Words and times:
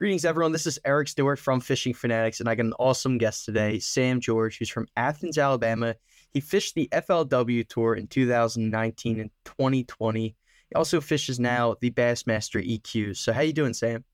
Greetings, 0.00 0.24
everyone. 0.24 0.52
This 0.52 0.68
is 0.68 0.78
Eric 0.84 1.08
Stewart 1.08 1.40
from 1.40 1.58
Fishing 1.58 1.92
Fanatics, 1.92 2.38
and 2.38 2.48
I 2.48 2.54
got 2.54 2.66
an 2.66 2.72
awesome 2.78 3.18
guest 3.18 3.44
today, 3.44 3.80
Sam 3.80 4.20
George, 4.20 4.56
who's 4.56 4.68
from 4.68 4.86
Athens, 4.96 5.38
Alabama. 5.38 5.96
He 6.32 6.38
fished 6.38 6.76
the 6.76 6.88
FLW 6.92 7.68
Tour 7.68 7.96
in 7.96 8.06
2019 8.06 9.18
and 9.18 9.30
2020. 9.44 10.20
He 10.22 10.34
also 10.76 11.00
fishes 11.00 11.40
now 11.40 11.74
the 11.80 11.90
Bassmaster 11.90 12.64
EQ. 12.64 13.16
So, 13.16 13.32
how 13.32 13.40
you 13.40 13.52
doing, 13.52 13.74
Sam? 13.74 14.04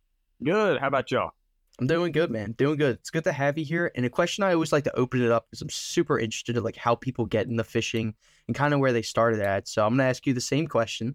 Good. 0.43 0.81
How 0.81 0.87
about 0.87 1.11
y'all? 1.11 1.33
I'm 1.79 1.87
doing 1.87 2.13
good, 2.13 2.31
man. 2.31 2.53
Doing 2.53 2.79
good. 2.79 2.97
It's 2.97 3.11
good 3.11 3.25
to 3.25 3.33
have 3.33 3.59
you 3.59 3.67
here. 3.67 3.93
And 3.95 4.07
a 4.07 4.09
question 4.09 4.43
I 4.43 4.55
always 4.55 4.73
like 4.73 4.85
to 4.85 4.97
open 4.97 5.21
it 5.21 5.31
up 5.31 5.49
because 5.51 5.61
I'm 5.61 5.69
super 5.69 6.19
interested 6.19 6.57
in 6.57 6.65
like 6.65 6.77
how 6.77 6.95
people 6.95 7.27
get 7.27 7.47
into 7.47 7.63
fishing 7.63 8.15
and 8.49 8.57
kind 8.57 8.73
of 8.73 8.81
where 8.81 8.95
they 8.95 9.03
started 9.03 9.41
at. 9.41 9.69
So 9.69 9.85
I'm 9.85 9.93
gonna 9.99 10.05
ask 10.05 10.27
you 10.27 10.33
the 10.33 10.41
same 10.41 10.67
question. 10.67 11.15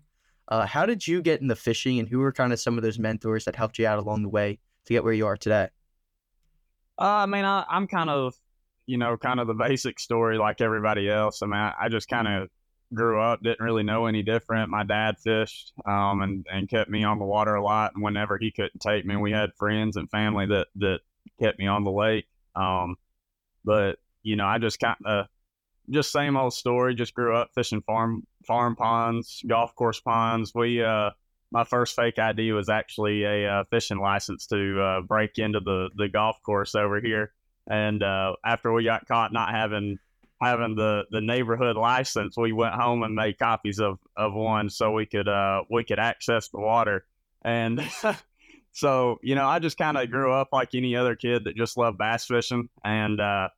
Uh, 0.50 0.66
how 0.66 0.86
did 0.86 1.08
you 1.08 1.22
get 1.22 1.42
into 1.42 1.56
fishing, 1.56 2.00
and 2.00 2.10
who 2.10 2.20
were 2.20 2.32
kind 2.32 2.52
of 2.52 2.60
some 2.60 2.76
of 2.76 2.84
those 2.84 2.98
mentors 2.98 3.46
that 3.46 3.56
helped 3.56 3.78
you 3.78 3.86
out 3.86 4.00
along 4.00 4.24
the 4.24 4.30
way 4.30 4.58
to 4.86 4.94
get 4.94 5.04
where 5.04 5.14
you 5.14 5.28
are 5.28 5.38
today? 5.38 5.70
Uh, 7.00 7.22
I 7.22 7.26
mean, 7.28 7.46
I, 7.46 7.64
I'm 7.70 7.88
kind 7.88 8.10
of, 8.10 8.34
you 8.88 8.98
know, 8.98 9.16
kind 9.16 9.40
of 9.40 9.46
the 9.46 9.54
basic 9.54 10.00
story 10.00 10.40
like 10.40 10.60
everybody 10.60 11.08
else. 11.08 11.44
I 11.44 11.46
mean, 11.46 11.54
I, 11.54 11.74
I 11.82 11.90
just 11.90 12.10
kind 12.10 12.28
of 12.28 12.50
grew 12.92 13.22
up, 13.22 13.44
didn't 13.44 13.64
really 13.64 13.84
know 13.84 14.08
any 14.08 14.24
different. 14.24 14.72
My 14.72 14.84
dad 14.84 15.20
fished 15.20 15.72
um, 15.86 16.24
and, 16.24 16.48
and 16.52 16.68
kept 16.68 16.90
me 16.90 17.04
on 17.04 17.20
the 17.20 17.26
water 17.26 17.54
a 17.54 17.64
lot. 17.64 17.92
And 17.94 18.04
whenever 18.04 18.40
he 18.40 18.50
couldn't 18.50 18.80
take 18.80 19.06
me, 19.06 19.16
we 19.16 19.32
had 19.32 19.54
friends 19.54 19.96
and 19.96 20.10
family 20.10 20.48
that, 20.48 20.68
that 20.78 21.02
kept 21.40 21.60
me 21.60 21.68
on 21.68 21.84
the 21.84 21.92
lake. 21.92 22.26
Um, 22.56 22.96
but, 23.64 24.00
you 24.24 24.36
know, 24.36 24.48
I 24.48 24.58
just 24.58 24.80
kind 24.80 24.98
of, 25.06 25.28
just 25.90 26.12
same 26.12 26.38
old 26.38 26.54
story. 26.54 26.96
Just 26.96 27.14
grew 27.14 27.36
up 27.36 27.52
fishing 27.54 27.82
farm 27.82 28.26
farm 28.46 28.76
ponds, 28.76 29.44
golf 29.48 29.76
course 29.76 30.00
ponds. 30.00 30.54
We 30.54 30.84
uh, 30.84 31.12
my 31.52 31.64
first 31.64 31.96
fake 31.96 32.20
ID 32.20 32.52
was 32.52 32.70
actually 32.70 33.24
a 33.24 33.48
uh, 33.48 33.64
fishing 33.70 34.00
license 34.00 34.48
to 34.48 34.82
uh, 34.82 35.02
break 35.02 35.38
into 35.38 35.60
the 35.60 35.90
the 35.96 36.10
golf 36.10 36.42
course 36.44 36.76
over 36.76 37.00
here. 37.00 37.34
And 37.68 38.02
uh, 38.02 38.36
after 38.44 38.74
we 38.74 38.84
got 38.84 39.08
caught 39.08 39.32
not 39.32 39.50
having 39.50 40.00
having 40.42 40.76
the, 40.76 41.04
the 41.12 41.22
neighborhood 41.22 41.76
license, 41.76 42.38
we 42.38 42.54
went 42.54 42.74
home 42.74 43.04
and 43.04 43.14
made 43.14 43.38
copies 43.38 43.80
of, 43.80 44.00
of 44.16 44.34
one 44.34 44.70
so 44.70 44.92
we 44.92 45.06
could 45.06 45.28
uh, 45.28 45.64
we 45.70 45.84
could 45.84 46.00
access 46.00 46.50
the 46.50 46.60
water. 46.60 47.06
And 47.44 47.82
so 48.72 49.20
you 49.22 49.36
know, 49.36 49.46
I 49.48 49.60
just 49.60 49.78
kind 49.78 49.98
of 49.98 50.10
grew 50.10 50.32
up 50.32 50.50
like 50.52 50.74
any 50.74 50.96
other 50.96 51.16
kid 51.16 51.46
that 51.46 51.56
just 51.56 51.78
loved 51.78 51.98
bass 51.98 52.26
fishing. 52.26 52.70
And 52.84 53.20
uh, 53.20 53.50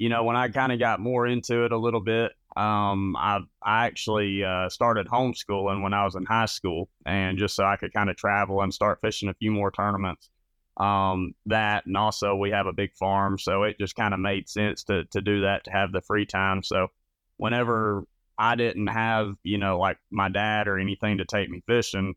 you 0.00 0.08
know, 0.08 0.24
when 0.24 0.34
I 0.34 0.48
kind 0.48 0.72
of 0.72 0.78
got 0.78 0.98
more 0.98 1.26
into 1.26 1.66
it 1.66 1.72
a 1.72 1.76
little 1.76 2.00
bit, 2.00 2.32
um, 2.56 3.14
I 3.16 3.40
I 3.62 3.86
actually 3.86 4.42
uh, 4.42 4.70
started 4.70 5.06
homeschooling 5.06 5.82
when 5.82 5.92
I 5.92 6.04
was 6.06 6.14
in 6.14 6.24
high 6.24 6.46
school, 6.46 6.88
and 7.04 7.36
just 7.36 7.54
so 7.54 7.64
I 7.64 7.76
could 7.76 7.92
kind 7.92 8.08
of 8.08 8.16
travel 8.16 8.62
and 8.62 8.72
start 8.72 9.02
fishing 9.02 9.28
a 9.28 9.34
few 9.34 9.52
more 9.52 9.70
tournaments. 9.70 10.30
Um, 10.78 11.34
that 11.46 11.84
and 11.84 11.98
also 11.98 12.34
we 12.34 12.50
have 12.50 12.66
a 12.66 12.72
big 12.72 12.94
farm, 12.96 13.38
so 13.38 13.64
it 13.64 13.78
just 13.78 13.94
kind 13.94 14.14
of 14.14 14.20
made 14.20 14.48
sense 14.48 14.84
to 14.84 15.04
to 15.04 15.20
do 15.20 15.42
that 15.42 15.64
to 15.64 15.70
have 15.70 15.92
the 15.92 16.00
free 16.00 16.24
time. 16.24 16.62
So 16.62 16.88
whenever 17.36 18.04
I 18.38 18.56
didn't 18.56 18.86
have 18.86 19.34
you 19.42 19.58
know 19.58 19.78
like 19.78 19.98
my 20.10 20.30
dad 20.30 20.66
or 20.66 20.78
anything 20.78 21.18
to 21.18 21.26
take 21.26 21.50
me 21.50 21.62
fishing, 21.66 22.14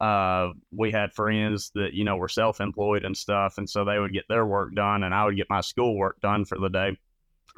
uh, 0.00 0.52
we 0.74 0.90
had 0.90 1.12
friends 1.12 1.70
that 1.74 1.92
you 1.92 2.04
know 2.04 2.16
were 2.16 2.28
self 2.28 2.62
employed 2.62 3.04
and 3.04 3.14
stuff, 3.14 3.58
and 3.58 3.68
so 3.68 3.84
they 3.84 3.98
would 3.98 4.14
get 4.14 4.24
their 4.26 4.46
work 4.46 4.74
done, 4.74 5.02
and 5.02 5.14
I 5.14 5.26
would 5.26 5.36
get 5.36 5.50
my 5.50 5.60
school 5.60 5.98
work 5.98 6.18
done 6.22 6.46
for 6.46 6.58
the 6.58 6.70
day 6.70 6.96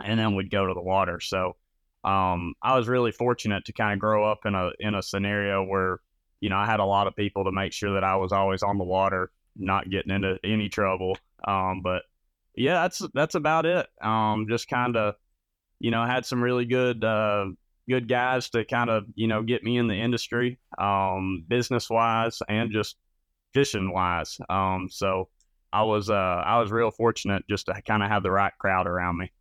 and 0.04 0.18
then 0.18 0.34
we'd 0.34 0.50
go 0.50 0.66
to 0.66 0.74
the 0.74 0.82
water. 0.82 1.20
So 1.20 1.56
um, 2.04 2.54
I 2.62 2.76
was 2.76 2.88
really 2.88 3.12
fortunate 3.12 3.64
to 3.66 3.72
kind 3.72 3.92
of 3.92 3.98
grow 3.98 4.30
up 4.30 4.40
in 4.44 4.54
a 4.54 4.70
in 4.78 4.94
a 4.94 5.02
scenario 5.02 5.64
where 5.64 6.00
you 6.40 6.48
know 6.48 6.56
I 6.56 6.66
had 6.66 6.80
a 6.80 6.84
lot 6.84 7.06
of 7.06 7.16
people 7.16 7.44
to 7.44 7.52
make 7.52 7.72
sure 7.72 7.94
that 7.94 8.04
I 8.04 8.16
was 8.16 8.32
always 8.32 8.62
on 8.62 8.78
the 8.78 8.84
water, 8.84 9.30
not 9.56 9.90
getting 9.90 10.12
into 10.12 10.38
any 10.44 10.68
trouble. 10.68 11.16
Um, 11.46 11.82
but 11.82 12.02
yeah, 12.54 12.82
that's 12.82 13.02
that's 13.14 13.34
about 13.34 13.66
it. 13.66 13.86
Um, 14.00 14.46
just 14.48 14.68
kind 14.68 14.96
of 14.96 15.14
you 15.80 15.90
know 15.90 16.04
had 16.04 16.24
some 16.24 16.42
really 16.42 16.64
good 16.64 17.04
uh, 17.04 17.46
good 17.88 18.08
guys 18.08 18.50
to 18.50 18.64
kind 18.64 18.90
of 18.90 19.04
you 19.14 19.26
know 19.26 19.42
get 19.42 19.64
me 19.64 19.76
in 19.76 19.88
the 19.88 19.94
industry, 19.94 20.58
um, 20.78 21.44
business 21.48 21.90
wise 21.90 22.40
and 22.48 22.70
just 22.70 22.96
fishing 23.54 23.92
wise. 23.92 24.38
Um, 24.48 24.88
so 24.90 25.28
I 25.72 25.82
was 25.82 26.10
uh, 26.10 26.14
I 26.14 26.60
was 26.60 26.70
real 26.70 26.90
fortunate 26.90 27.44
just 27.48 27.66
to 27.66 27.82
kind 27.82 28.02
of 28.02 28.08
have 28.08 28.22
the 28.22 28.30
right 28.30 28.52
crowd 28.58 28.86
around 28.86 29.18
me. 29.18 29.32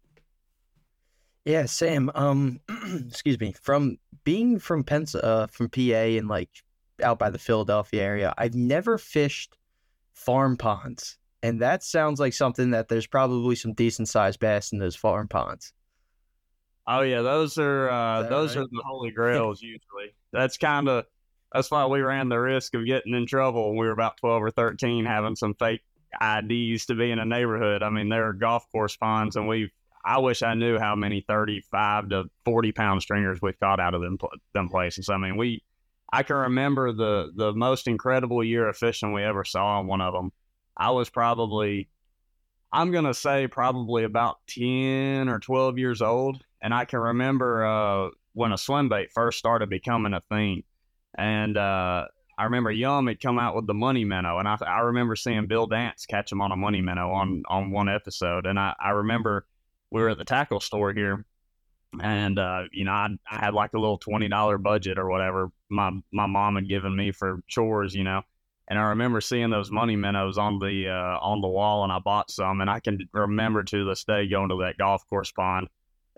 Yeah, 1.48 1.66
Sam. 1.66 2.12
Um, 2.14 2.60
excuse 3.08 3.40
me. 3.40 3.54
From 3.54 4.00
being 4.26 4.60
from 4.60 4.84
Pens, 4.84 5.16
uh, 5.16 5.48
from 5.50 5.70
PA 5.70 5.80
and 5.80 6.28
like 6.28 6.50
out 7.02 7.20
by 7.20 7.30
the 7.30 7.40
Philadelphia 7.40 8.04
area, 8.04 8.34
I've 8.38 8.54
never 8.54 8.98
fished 8.98 9.58
farm 10.14 10.58
ponds, 10.58 11.18
and 11.42 11.62
that 11.62 11.84
sounds 11.84 12.20
like 12.20 12.34
something 12.34 12.72
that 12.72 12.90
there's 12.90 13.08
probably 13.08 13.56
some 13.56 13.72
decent 13.72 14.10
sized 14.10 14.42
bass 14.42 14.74
in 14.74 14.80
those 14.80 14.98
farm 14.98 15.30
ponds. 15.30 15.72
Oh 16.86 17.00
yeah, 17.00 17.22
those 17.22 17.58
are 17.58 17.90
uh, 17.90 18.24
those 18.24 18.58
right? 18.58 18.64
are 18.64 18.68
the 18.70 18.84
holy 18.86 19.12
grails 19.12 19.62
usually. 19.62 20.16
That's 20.34 20.58
kind 20.58 20.90
of 20.90 21.06
that's 21.54 21.72
why 21.72 21.86
we 21.86 22.02
ran 22.02 22.28
the 22.28 22.40
risk 22.40 22.74
of 22.74 22.86
getting 22.86 23.14
in 23.14 23.26
trouble 23.26 23.70
when 23.70 23.78
we 23.78 23.86
were 23.86 23.94
about 23.94 24.18
twelve 24.18 24.44
or 24.44 24.52
thirteen, 24.52 25.06
having 25.06 25.38
some 25.38 25.54
fake 25.54 25.82
IDs 26.22 26.88
to 26.88 26.96
be 26.96 27.10
in 27.10 27.20
a 27.20 27.26
neighborhood. 27.26 27.84
I 27.84 27.90
mean, 27.90 28.10
there 28.10 28.28
are 28.28 28.34
golf 28.34 28.70
course 28.70 28.98
ponds, 28.98 29.38
and 29.38 29.48
we've 29.48 29.72
I 30.08 30.20
wish 30.20 30.42
I 30.42 30.54
knew 30.54 30.80
how 30.80 30.96
many 30.96 31.20
35 31.28 32.10
to 32.10 32.24
40 32.46 32.72
pound 32.72 33.02
stringers 33.02 33.40
we've 33.42 33.60
caught 33.60 33.82
out 33.82 33.94
of 33.94 34.02
them, 34.02 34.18
them 34.54 34.70
places. 34.70 35.10
I 35.10 35.18
mean, 35.18 35.36
we, 35.36 35.64
I 36.14 36.24
can 36.24 36.38
remember 36.38 36.94
the, 36.94 37.34
the 37.36 37.52
most 37.52 37.90
incredible 37.90 38.42
year 38.42 38.70
of 38.70 38.78
fishing 38.78 39.12
we 39.12 39.24
ever 39.24 39.44
saw 39.44 39.80
on 39.80 39.88
one 39.88 40.00
of 40.00 40.14
them. 40.14 40.32
I 40.78 40.92
was 40.92 41.10
probably, 41.10 41.90
I'm 42.72 42.92
going 42.92 43.04
to 43.04 43.14
say 43.14 43.48
probably 43.48 44.06
about 44.06 44.38
10 44.48 45.28
or 45.28 45.40
12 45.40 45.78
years 45.78 46.02
old. 46.02 46.42
And 46.62 46.74
I 46.74 46.86
can 46.86 47.00
remember 47.00 47.66
uh, 47.66 48.10
when 48.32 48.54
a 48.54 48.58
swim 48.58 48.88
bait 48.88 49.10
first 49.14 49.38
started 49.38 49.70
becoming 49.70 50.14
a 50.14 50.22
thing. 50.30 50.64
And 51.18 51.58
uh, 51.58 52.06
I 52.38 52.44
remember 52.46 52.72
Yum 52.72 53.08
had 53.08 53.20
come 53.20 53.40
out 53.40 53.58
with 53.58 53.68
the 53.68 53.74
money 53.74 54.06
minnow. 54.06 54.40
And 54.40 54.48
I, 54.48 54.58
I 54.66 54.80
remember 54.80 55.18
seeing 55.18 55.48
Bill 55.48 55.68
Dance 55.68 56.06
catch 56.06 56.32
him 56.32 56.40
on 56.40 56.54
a 56.54 56.56
money 56.56 56.82
minnow 56.82 57.12
on, 57.12 57.44
on 57.50 57.72
one 57.72 57.90
episode. 57.90 58.46
And 58.46 58.58
I, 58.58 58.74
I 58.80 58.92
remember 58.92 59.46
we 59.92 60.02
were 60.02 60.10
at 60.10 60.18
the 60.18 60.26
tackle 60.26 60.60
store 60.60 60.94
here, 60.94 61.26
and 62.02 62.38
uh, 62.38 62.64
you 62.72 62.86
know, 62.86 62.92
I, 62.92 63.10
I 63.30 63.40
had 63.40 63.54
like 63.54 63.74
a 63.74 63.80
little 63.80 63.98
twenty 63.98 64.28
dollar 64.28 64.58
budget 64.58 64.98
or 65.00 65.10
whatever 65.10 65.52
my 65.70 65.92
my 66.12 66.26
mom 66.26 66.56
had 66.56 66.70
given 66.70 66.96
me 66.96 67.12
for 67.12 67.42
chores, 67.48 67.96
you 67.96 68.04
know. 68.04 68.22
And 68.70 68.78
I 68.78 68.90
remember 68.90 69.22
seeing 69.22 69.50
those 69.50 69.72
money 69.72 69.96
minnows 69.96 70.38
on 70.38 70.60
the 70.60 70.90
uh, 70.90 71.20
on 71.22 71.42
the 71.42 71.48
wall, 71.48 71.84
and 71.84 71.92
I 71.92 72.00
bought 72.00 72.30
some. 72.30 72.60
And 72.62 72.70
I 72.70 72.80
can 72.80 73.00
remember 73.14 73.64
to 73.64 73.86
this 73.86 74.04
day 74.04 74.28
going 74.28 74.50
to 74.50 74.58
that 74.64 74.78
golf 74.78 75.08
course 75.10 75.32
pond, 75.32 75.68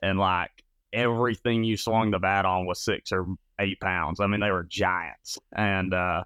and 0.02 0.18
like 0.18 0.52
everything 0.92 1.64
you 1.64 1.78
swung 1.78 2.10
the 2.12 2.20
bat 2.20 2.46
on 2.46 2.66
was 2.66 2.84
six 2.84 3.12
or 3.12 3.28
eight 3.60 3.80
pounds. 3.80 4.20
I 4.20 4.28
mean, 4.28 4.40
they 4.40 4.52
were 4.52 4.64
giants. 4.64 5.38
And 5.56 5.94
uh, 5.94 6.24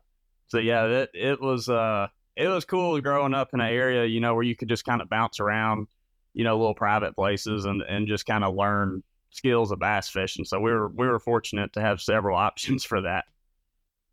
so 0.48 0.60
yeah, 0.60 0.86
it 0.86 1.10
it 1.14 1.42
was 1.42 1.68
uh, 1.68 2.08
it 2.36 2.48
was 2.48 2.64
cool 2.66 3.00
growing 3.02 3.34
up 3.34 3.50
in 3.54 3.60
an 3.60 3.68
area, 3.68 4.06
you 4.06 4.22
know, 4.22 4.34
where 4.34 4.44
you 4.44 4.56
could 4.56 4.70
just 4.70 4.86
kind 4.86 5.02
of 5.02 5.10
bounce 5.10 5.40
around 5.40 5.88
you 6.34 6.44
know, 6.44 6.58
little 6.58 6.76
private 6.76 7.16
places 7.16 7.66
and, 7.66 7.82
and 7.82 8.08
just 8.08 8.26
kind 8.26 8.44
of 8.44 8.56
learn 8.56 9.04
skills 9.30 9.72
of 9.72 9.80
bass 9.80 10.10
fishing. 10.10 10.46
So 10.46 10.60
we 10.60 10.72
were 10.72 10.90
we 10.90 11.08
were 11.08 11.20
fortunate 11.20 11.74
to 11.74 11.82
have 11.82 12.02
several 12.02 12.38
options 12.50 12.84
for 12.84 13.02
that. 13.02 13.26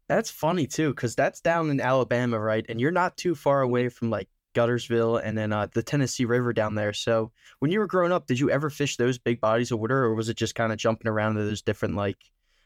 That's 0.08 0.30
funny 0.30 0.66
too, 0.66 0.90
because 0.90 1.14
that's 1.14 1.40
down 1.40 1.70
in 1.70 1.80
Alabama, 1.80 2.38
right? 2.40 2.66
And 2.68 2.80
you're 2.80 2.90
not 2.90 3.16
too 3.16 3.34
far 3.34 3.62
away 3.62 3.88
from 3.88 4.10
like 4.10 4.28
Guntersville 4.54 5.20
and 5.22 5.38
then 5.38 5.52
uh, 5.52 5.68
the 5.72 5.82
Tennessee 5.82 6.24
River 6.24 6.52
down 6.52 6.74
there. 6.74 6.92
So 6.92 7.30
when 7.60 7.70
you 7.70 7.78
were 7.78 7.86
growing 7.86 8.10
up, 8.10 8.26
did 8.26 8.40
you 8.40 8.50
ever 8.50 8.70
fish 8.70 8.96
those 8.96 9.18
big 9.18 9.40
bodies 9.40 9.70
of 9.70 9.78
water, 9.78 10.04
or 10.04 10.14
was 10.14 10.28
it 10.28 10.36
just 10.36 10.54
kind 10.54 10.72
of 10.72 10.78
jumping 10.78 11.08
around 11.08 11.36
to 11.36 11.44
those 11.44 11.62
different 11.62 11.94
like 11.94 12.18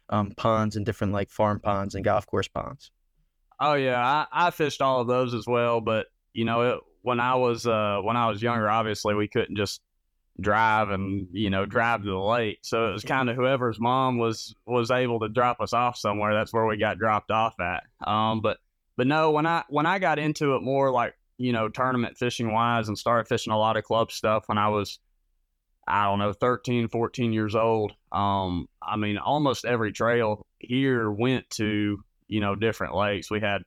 um, 0.08 0.32
ponds 0.32 0.76
and 0.76 0.86
different 0.86 1.12
like 1.12 1.30
farm 1.30 1.60
ponds 1.60 1.94
and 1.94 2.04
golf 2.04 2.26
course 2.26 2.48
ponds? 2.48 2.90
Oh 3.60 3.74
yeah, 3.74 4.00
I, 4.00 4.46
I 4.46 4.50
fished 4.50 4.80
all 4.80 5.00
of 5.00 5.08
those 5.08 5.34
as 5.34 5.46
well, 5.46 5.80
but 5.80 6.06
you 6.32 6.44
know 6.44 6.62
it 6.62 6.80
when 7.04 7.20
I 7.20 7.34
was 7.34 7.66
uh, 7.66 8.00
when 8.02 8.16
I 8.16 8.28
was 8.28 8.42
younger, 8.42 8.68
obviously 8.68 9.14
we 9.14 9.28
couldn't 9.28 9.56
just 9.56 9.82
drive 10.40 10.88
and 10.88 11.28
you 11.32 11.50
know 11.50 11.66
drive 11.66 12.02
to 12.02 12.08
the 12.08 12.18
lake. 12.18 12.60
So 12.62 12.88
it 12.88 12.92
was 12.92 13.04
kind 13.04 13.28
of 13.28 13.36
whoever's 13.36 13.78
mom 13.78 14.16
was 14.16 14.54
was 14.66 14.90
able 14.90 15.20
to 15.20 15.28
drop 15.28 15.60
us 15.60 15.74
off 15.74 15.98
somewhere. 15.98 16.32
That's 16.32 16.52
where 16.52 16.64
we 16.64 16.78
got 16.78 16.98
dropped 16.98 17.30
off 17.30 17.54
at. 17.60 17.82
Um, 18.08 18.40
but 18.40 18.56
but 18.96 19.06
no, 19.06 19.32
when 19.32 19.44
I 19.46 19.64
when 19.68 19.84
I 19.84 19.98
got 19.98 20.18
into 20.18 20.54
it 20.54 20.62
more 20.62 20.90
like 20.90 21.14
you 21.36 21.52
know 21.52 21.68
tournament 21.68 22.16
fishing 22.16 22.50
wise 22.50 22.88
and 22.88 22.96
started 22.96 23.28
fishing 23.28 23.52
a 23.52 23.58
lot 23.58 23.76
of 23.76 23.84
club 23.84 24.10
stuff 24.10 24.44
when 24.46 24.56
I 24.56 24.68
was 24.68 24.98
I 25.86 26.06
don't 26.06 26.20
know 26.20 26.32
13, 26.32 26.88
14 26.88 27.34
years 27.34 27.54
old. 27.54 27.92
Um, 28.12 28.66
I 28.82 28.96
mean 28.96 29.18
almost 29.18 29.66
every 29.66 29.92
trail 29.92 30.46
here 30.58 31.10
went 31.10 31.50
to 31.50 32.02
you 32.28 32.40
know 32.40 32.54
different 32.54 32.94
lakes. 32.94 33.30
We 33.30 33.40
had 33.40 33.60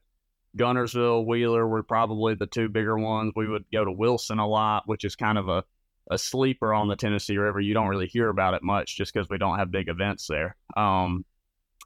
Guntersville, 0.58 1.26
Wheeler 1.26 1.66
were 1.66 1.82
probably 1.82 2.34
the 2.34 2.46
two 2.46 2.68
bigger 2.68 2.98
ones. 2.98 3.32
We 3.34 3.48
would 3.48 3.64
go 3.72 3.84
to 3.84 3.92
Wilson 3.92 4.38
a 4.38 4.46
lot, 4.46 4.82
which 4.86 5.04
is 5.04 5.16
kind 5.16 5.38
of 5.38 5.48
a, 5.48 5.64
a 6.10 6.18
sleeper 6.18 6.74
on 6.74 6.88
the 6.88 6.96
Tennessee 6.96 7.38
River. 7.38 7.60
You 7.60 7.74
don't 7.74 7.88
really 7.88 8.08
hear 8.08 8.28
about 8.28 8.54
it 8.54 8.62
much 8.62 8.96
just 8.96 9.12
because 9.12 9.28
we 9.28 9.38
don't 9.38 9.58
have 9.58 9.70
big 9.70 9.88
events 9.88 10.26
there. 10.26 10.56
Um, 10.76 11.24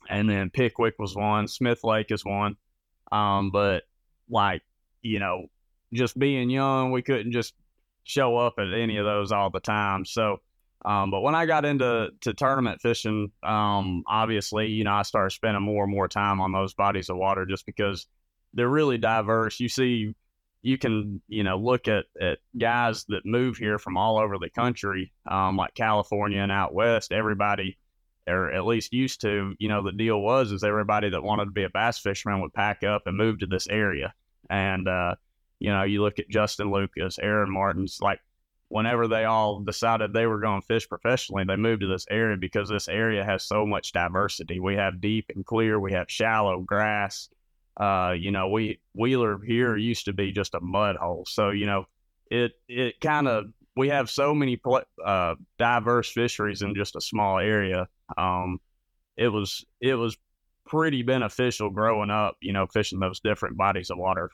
and 0.08 0.28
then 0.28 0.50
Pickwick 0.50 0.94
was 0.98 1.14
one, 1.14 1.46
Smith 1.46 1.84
Lake 1.84 2.10
is 2.10 2.24
one. 2.24 2.56
Um, 3.10 3.50
but 3.50 3.84
like, 4.28 4.62
you 5.02 5.18
know, 5.18 5.46
just 5.92 6.18
being 6.18 6.50
young, 6.50 6.90
we 6.90 7.02
couldn't 7.02 7.32
just 7.32 7.54
show 8.04 8.36
up 8.36 8.54
at 8.58 8.72
any 8.72 8.96
of 8.96 9.04
those 9.04 9.32
all 9.32 9.50
the 9.50 9.60
time. 9.60 10.04
So, 10.04 10.40
um, 10.84 11.10
but 11.10 11.20
when 11.20 11.34
I 11.34 11.46
got 11.46 11.64
into 11.64 12.10
to 12.22 12.34
tournament 12.34 12.80
fishing, 12.80 13.30
um, 13.42 14.02
obviously, 14.08 14.68
you 14.68 14.84
know, 14.84 14.94
I 14.94 15.02
started 15.02 15.30
spending 15.30 15.62
more 15.62 15.84
and 15.84 15.92
more 15.92 16.08
time 16.08 16.40
on 16.40 16.52
those 16.52 16.74
bodies 16.74 17.10
of 17.10 17.16
water 17.16 17.46
just 17.46 17.66
because 17.66 18.06
they're 18.54 18.68
really 18.68 18.98
diverse. 18.98 19.60
You 19.60 19.68
see, 19.68 20.14
you 20.62 20.78
can, 20.78 21.20
you 21.28 21.42
know, 21.42 21.58
look 21.58 21.88
at, 21.88 22.04
at 22.20 22.38
guys 22.58 23.04
that 23.08 23.26
move 23.26 23.56
here 23.56 23.78
from 23.78 23.96
all 23.96 24.18
over 24.18 24.38
the 24.38 24.50
country, 24.50 25.12
um, 25.28 25.56
like 25.56 25.74
California 25.74 26.40
and 26.40 26.52
out 26.52 26.74
west. 26.74 27.12
Everybody, 27.12 27.78
or 28.28 28.52
at 28.52 28.64
least 28.64 28.92
used 28.92 29.20
to, 29.22 29.54
you 29.58 29.68
know, 29.68 29.82
the 29.82 29.92
deal 29.92 30.20
was 30.20 30.52
is 30.52 30.62
everybody 30.62 31.10
that 31.10 31.22
wanted 31.22 31.46
to 31.46 31.50
be 31.50 31.64
a 31.64 31.70
bass 31.70 31.98
fisherman 31.98 32.40
would 32.40 32.54
pack 32.54 32.84
up 32.84 33.02
and 33.06 33.16
move 33.16 33.40
to 33.40 33.46
this 33.46 33.66
area. 33.68 34.14
And 34.48 34.86
uh, 34.86 35.16
you 35.62 35.70
know, 35.70 35.84
you 35.84 36.02
look 36.02 36.18
at 36.18 36.28
Justin 36.28 36.72
Lucas, 36.72 37.20
Aaron 37.20 37.52
Martens, 37.52 37.98
like 38.00 38.18
whenever 38.66 39.06
they 39.06 39.24
all 39.24 39.60
decided 39.60 40.12
they 40.12 40.26
were 40.26 40.40
going 40.40 40.60
to 40.60 40.66
fish 40.66 40.88
professionally, 40.88 41.44
they 41.44 41.54
moved 41.56 41.82
to 41.82 41.86
this 41.86 42.06
area 42.10 42.36
because 42.36 42.68
this 42.68 42.88
area 42.88 43.24
has 43.24 43.44
so 43.44 43.64
much 43.64 43.92
diversity. 43.92 44.58
We 44.58 44.74
have 44.74 45.00
deep 45.00 45.26
and 45.32 45.46
clear, 45.46 45.78
we 45.78 45.92
have 45.92 46.10
shallow 46.10 46.60
grass. 46.62 47.28
Uh, 47.76 48.14
you 48.18 48.30
know, 48.30 48.48
we 48.48 48.80
Wheeler 48.94 49.40
here 49.44 49.76
used 49.76 50.04
to 50.06 50.12
be 50.12 50.32
just 50.32 50.54
a 50.54 50.60
mud 50.60 50.96
hole. 50.96 51.24
So, 51.26 51.50
you 51.50 51.66
know, 51.66 51.86
it 52.30 52.52
it 52.68 53.00
kind 53.00 53.28
of 53.28 53.46
we 53.76 53.88
have 53.88 54.10
so 54.10 54.34
many 54.34 54.60
uh, 55.04 55.34
diverse 55.58 56.10
fisheries 56.10 56.62
in 56.62 56.74
just 56.74 56.96
a 56.96 57.00
small 57.00 57.38
area. 57.38 57.88
Um, 58.16 58.58
it 59.16 59.28
was 59.28 59.64
it 59.80 59.94
was 59.94 60.16
pretty 60.66 61.02
beneficial 61.02 61.70
growing 61.70 62.10
up, 62.10 62.36
you 62.40 62.52
know, 62.52 62.66
fishing 62.66 63.00
those 63.00 63.20
different 63.20 63.56
bodies 63.56 63.90
of 63.90 63.98
water. 63.98 64.30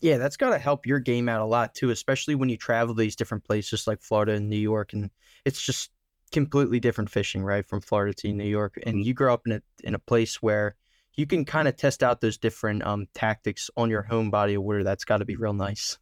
Yeah, 0.00 0.16
that's 0.16 0.36
got 0.36 0.50
to 0.50 0.58
help 0.58 0.86
your 0.86 0.98
game 0.98 1.28
out 1.28 1.42
a 1.42 1.44
lot 1.44 1.74
too, 1.74 1.90
especially 1.90 2.34
when 2.34 2.48
you 2.48 2.56
travel 2.56 2.94
these 2.94 3.16
different 3.16 3.44
places 3.44 3.86
like 3.86 4.00
Florida 4.00 4.32
and 4.32 4.48
New 4.48 4.56
York, 4.56 4.92
and 4.92 5.10
it's 5.44 5.60
just 5.60 5.90
completely 6.32 6.80
different 6.80 7.10
fishing, 7.10 7.42
right, 7.42 7.66
from 7.66 7.80
Florida 7.80 8.14
to 8.14 8.32
New 8.32 8.44
York. 8.44 8.78
And 8.84 8.96
mm-hmm. 8.96 9.02
you 9.02 9.14
grow 9.14 9.34
up 9.34 9.46
in 9.46 9.52
a 9.52 9.62
in 9.84 9.94
a 9.94 9.98
place 9.98 10.40
where 10.40 10.76
you 11.14 11.26
can 11.26 11.44
kind 11.44 11.68
of 11.68 11.76
test 11.76 12.02
out 12.02 12.20
those 12.20 12.38
different 12.38 12.84
um, 12.84 13.06
tactics 13.14 13.70
on 13.76 13.90
your 13.90 14.02
home 14.02 14.30
body 14.30 14.54
of 14.54 14.62
water. 14.62 14.84
That's 14.84 15.04
got 15.04 15.18
to 15.18 15.24
be 15.24 15.36
real 15.36 15.52
nice. 15.52 15.98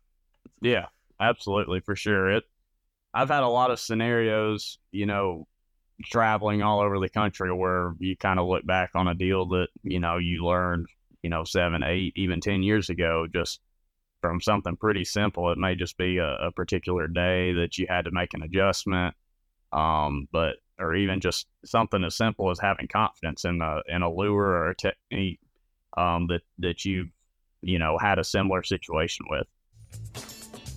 Yeah, 0.61 0.87
absolutely 1.21 1.81
for 1.81 1.97
sure. 1.97 2.31
It. 2.31 2.45
I've 3.15 3.31
had 3.31 3.43
a 3.43 3.49
lot 3.49 3.71
of 3.71 3.81
scenarios, 3.81 4.79
you 4.93 5.07
know, 5.07 5.47
traveling 6.05 6.63
all 6.63 6.81
over 6.81 6.99
the 7.01 7.09
country 7.09 7.53
where 7.53 7.95
you 7.99 8.17
kind 8.17 8.39
of 8.39 8.47
look 8.47 8.65
back 8.67 8.91
on 8.95 9.09
a 9.09 9.15
deal 9.15 9.47
that 9.49 9.69
you 9.83 9.99
know 9.99 10.19
you 10.19 10.45
learned, 10.45 10.87
you 11.23 11.31
know, 11.31 11.45
seven, 11.45 11.83
eight, 11.83 12.13
even 12.17 12.41
ten 12.41 12.63
years 12.63 12.91
ago, 12.91 13.27
just 13.33 13.61
from 14.21 14.41
something 14.41 14.77
pretty 14.77 15.05
simple. 15.05 15.51
It 15.51 15.59
may 15.59 15.75
just 15.75 15.97
be 15.97 16.19
a, 16.19 16.49
a 16.49 16.53
particular 16.53 17.09
day 17.09 17.53
that 17.55 17.79
you 17.79 17.87
had 17.89 18.05
to 18.05 18.11
make 18.11 18.35
an 18.35 18.43
adjustment, 18.43 19.15
um, 19.73 20.29
but 20.31 20.57
or 20.79 20.95
even 20.95 21.21
just 21.21 21.47
something 21.65 22.05
as 22.05 22.17
simple 22.17 22.51
as 22.51 22.59
having 22.59 22.89
confidence 22.89 23.45
in 23.45 23.61
a 23.61 23.81
in 23.87 24.03
a 24.03 24.11
lure 24.11 24.47
or 24.47 24.71
a 24.71 24.77
technique 24.77 25.41
um, 25.97 26.27
that 26.29 26.43
that 26.59 26.85
you 26.85 27.09
you 27.63 27.79
know 27.79 27.99
had 27.99 28.19
a 28.19 28.25
similar 28.25 28.63
situation 28.63 29.27
with. 29.29 29.47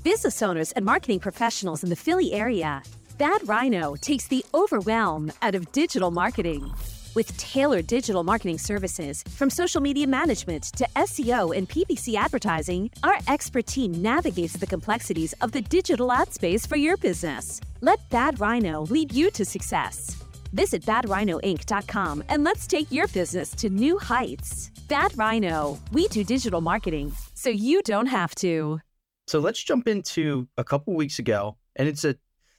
Business 0.03 0.42
owners 0.42 0.71
and 0.71 0.83
marketing 0.83 1.19
professionals 1.19 1.83
in 1.83 1.89
the 1.89 1.95
Philly 1.95 2.33
area, 2.33 2.81
Bad 3.18 3.48
Rhino 3.48 3.95
takes 3.95 4.27
the 4.27 4.44
overwhelm 4.53 5.31
out 5.44 5.53
of 5.53 5.71
digital 5.71 6.09
marketing. 6.09 6.74
With 7.13 7.35
tailored 7.35 7.87
digital 7.87 8.23
marketing 8.23 8.57
services, 8.57 9.21
from 9.35 9.49
social 9.49 9.81
media 9.81 10.07
management 10.07 10.63
to 10.77 10.87
SEO 10.95 11.53
and 11.55 11.67
PPC 11.67 12.15
advertising, 12.15 12.89
our 13.03 13.17
expert 13.27 13.67
team 13.67 14.01
navigates 14.01 14.53
the 14.53 14.65
complexities 14.65 15.33
of 15.41 15.51
the 15.51 15.61
digital 15.61 16.09
ad 16.09 16.33
space 16.33 16.65
for 16.65 16.77
your 16.77 16.95
business. 16.95 17.59
Let 17.81 18.09
Bad 18.09 18.39
Rhino 18.39 18.83
lead 18.83 19.11
you 19.11 19.29
to 19.31 19.43
success. 19.43 20.23
Visit 20.53 20.83
badrhinoinc.com 20.83 22.23
and 22.29 22.45
let's 22.45 22.65
take 22.65 22.89
your 22.89 23.09
business 23.09 23.49
to 23.55 23.69
new 23.69 23.97
heights. 23.97 24.71
Bad 24.87 25.17
Rhino, 25.17 25.77
we 25.91 26.07
do 26.07 26.23
digital 26.23 26.61
marketing 26.61 27.11
so 27.33 27.49
you 27.49 27.81
don't 27.81 28.07
have 28.07 28.33
to. 28.35 28.79
So 29.27 29.39
let's 29.39 29.61
jump 29.61 29.89
into 29.89 30.47
a 30.57 30.63
couple 30.63 30.93
weeks 30.93 31.19
ago, 31.19 31.57
and 31.75 31.89
it's 31.89 32.05
a 32.05 32.15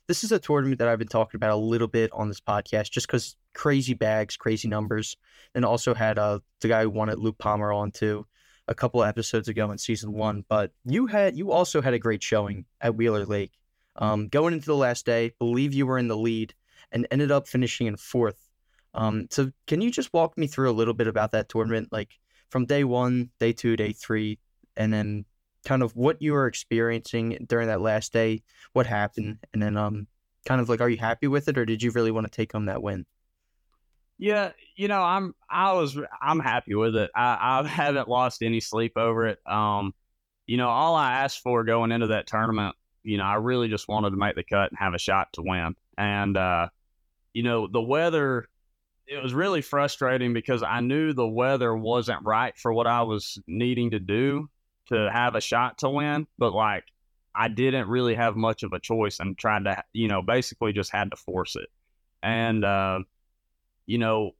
this 0.08 0.24
is 0.24 0.32
a 0.32 0.38
tournament 0.38 0.78
that 0.80 0.88
I've 0.88 0.98
been 0.98 1.08
talking 1.08 1.38
about 1.38 1.52
a 1.52 1.56
little 1.56 1.88
bit 1.88 2.10
on 2.12 2.28
this 2.28 2.40
podcast 2.40 2.90
just 2.90 3.06
because 3.06 3.34
crazy 3.54 3.94
bags, 3.94 4.36
crazy 4.36 4.68
numbers. 4.68 5.16
And 5.54 5.64
also 5.64 5.94
had 5.94 6.18
uh, 6.18 6.40
the 6.60 6.68
guy 6.68 6.82
who 6.82 6.90
won 6.90 7.08
it, 7.08 7.18
Luke 7.18 7.38
Palmer, 7.38 7.72
on 7.72 7.90
too 7.90 8.26
a 8.68 8.74
couple 8.74 9.02
episodes 9.02 9.48
ago 9.48 9.70
in 9.70 9.78
season 9.78 10.12
one. 10.12 10.44
But 10.48 10.72
you 10.84 11.06
had 11.06 11.36
you 11.36 11.52
also 11.52 11.82
had 11.82 11.94
a 11.94 11.98
great 11.98 12.22
showing 12.22 12.64
at 12.80 12.94
Wheeler 12.94 13.26
Lake. 13.26 13.52
Um, 13.96 14.28
going 14.28 14.54
into 14.54 14.66
the 14.66 14.76
last 14.76 15.04
day, 15.04 15.32
believe 15.38 15.74
you 15.74 15.86
were 15.86 15.98
in 15.98 16.08
the 16.08 16.16
lead 16.16 16.54
and 16.92 17.06
ended 17.10 17.30
up 17.30 17.48
finishing 17.48 17.86
in 17.86 17.96
fourth. 17.96 18.48
Um, 18.94 19.26
so 19.30 19.50
can 19.66 19.80
you 19.80 19.90
just 19.90 20.12
walk 20.12 20.36
me 20.36 20.46
through 20.46 20.70
a 20.70 20.72
little 20.72 20.94
bit 20.94 21.06
about 21.06 21.32
that 21.32 21.48
tournament, 21.48 21.88
like 21.92 22.18
from 22.50 22.66
day 22.66 22.84
one, 22.84 23.30
day 23.40 23.52
two, 23.52 23.76
day 23.76 23.92
three, 23.92 24.38
and 24.76 24.92
then 24.92 25.24
kind 25.64 25.82
of 25.82 25.96
what 25.96 26.20
you 26.20 26.32
were 26.32 26.46
experiencing 26.46 27.44
during 27.48 27.68
that 27.68 27.80
last 27.80 28.12
day, 28.12 28.42
what 28.72 28.86
happened, 28.86 29.38
and 29.52 29.62
then 29.62 29.76
um, 29.76 30.06
kind 30.46 30.60
of 30.60 30.68
like, 30.68 30.80
are 30.80 30.90
you 30.90 30.98
happy 30.98 31.26
with 31.26 31.48
it, 31.48 31.56
or 31.56 31.64
did 31.64 31.82
you 31.82 31.90
really 31.92 32.10
want 32.10 32.26
to 32.26 32.30
take 32.30 32.52
home 32.52 32.66
that 32.66 32.82
win? 32.82 33.06
Yeah, 34.18 34.52
you 34.76 34.88
know, 34.88 35.02
I'm 35.02 35.34
I 35.50 35.72
was 35.72 35.98
I'm 36.20 36.38
happy 36.38 36.74
with 36.74 36.96
it. 36.96 37.10
I, 37.14 37.60
I 37.64 37.68
haven't 37.68 38.08
lost 38.08 38.42
any 38.42 38.60
sleep 38.60 38.92
over 38.96 39.26
it. 39.26 39.38
Um, 39.46 39.94
you 40.46 40.56
know, 40.56 40.68
all 40.68 40.94
I 40.94 41.22
asked 41.22 41.40
for 41.40 41.64
going 41.64 41.92
into 41.92 42.08
that 42.08 42.26
tournament, 42.26 42.76
you 43.02 43.18
know, 43.18 43.24
I 43.24 43.34
really 43.34 43.68
just 43.68 43.88
wanted 43.88 44.10
to 44.10 44.16
make 44.16 44.36
the 44.36 44.44
cut 44.44 44.70
and 44.70 44.78
have 44.78 44.94
a 44.94 44.98
shot 44.98 45.32
to 45.34 45.42
win. 45.42 45.74
And 45.98 46.36
uh, 46.36 46.68
you 47.34 47.42
know, 47.42 47.66
the 47.66 47.82
weather 47.82 48.48
it 49.06 49.22
was 49.22 49.34
really 49.34 49.62
frustrating 49.62 50.32
because 50.32 50.62
I 50.62 50.80
knew 50.80 51.12
the 51.12 51.28
weather 51.28 51.76
wasn't 51.76 52.24
right 52.24 52.56
for 52.56 52.72
what 52.72 52.86
I 52.86 53.02
was 53.02 53.38
needing 53.46 53.90
to 53.90 53.98
do 53.98 54.48
to 54.88 55.10
have 55.12 55.34
a 55.34 55.40
shot 55.40 55.78
to 55.78 55.90
win, 55.90 56.26
but 56.38 56.52
like 56.54 56.84
I 57.34 57.48
didn't 57.48 57.88
really 57.88 58.14
have 58.14 58.36
much 58.36 58.62
of 58.62 58.72
a 58.72 58.80
choice 58.80 59.20
and 59.20 59.36
tried 59.36 59.64
to, 59.64 59.82
you 59.92 60.08
know, 60.08 60.22
basically 60.22 60.72
just 60.72 60.92
had 60.92 61.10
to 61.10 61.16
force 61.16 61.56
it. 61.56 61.68
And, 62.22 62.64
uh, 62.64 63.00
you 63.86 63.98
know, 63.98 64.32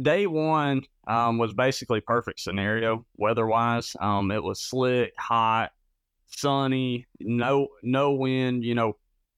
day 0.00 0.26
one 0.26 0.82
um, 1.06 1.38
was 1.38 1.52
basically 1.52 2.00
perfect 2.00 2.40
scenario 2.40 3.04
weather 3.16 3.46
wise. 3.46 3.96
Um, 4.00 4.30
it 4.30 4.42
was 4.42 4.60
slick, 4.60 5.12
hot, 5.18 5.72
sunny, 6.26 7.06
no 7.20 7.68
no 7.82 8.12
wind. 8.12 8.64
You 8.64 8.74
know, 8.74 8.96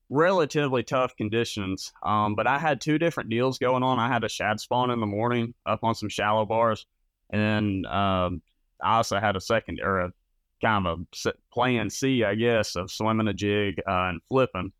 relatively 0.09 0.83
tough 0.83 1.15
conditions. 1.15 1.91
Um, 2.03 2.35
but 2.35 2.47
I 2.47 2.59
had 2.59 2.79
two 2.79 2.97
different 2.97 3.29
deals 3.29 3.57
going 3.57 3.83
on. 3.83 3.99
I 3.99 4.07
had 4.07 4.23
a 4.23 4.29
shad 4.29 4.59
spawn 4.59 4.91
in 4.91 4.99
the 4.99 5.05
morning 5.05 5.53
up 5.65 5.83
on 5.83 5.95
some 5.95 6.09
shallow 6.09 6.45
bars, 6.45 6.85
and 7.29 7.41
then 7.41 7.91
um, 7.91 8.41
I 8.81 8.97
also 8.97 9.19
had 9.19 9.35
a 9.35 9.41
second 9.41 9.79
or 9.81 9.99
a 9.99 10.13
kind 10.61 10.87
of 10.87 10.99
a 11.25 11.33
plan 11.51 11.89
C, 11.89 12.23
I 12.23 12.35
guess, 12.35 12.75
of 12.75 12.91
swimming 12.91 13.27
a 13.27 13.33
jig 13.33 13.81
uh, 13.87 14.09
and 14.09 14.21
flipping. 14.29 14.71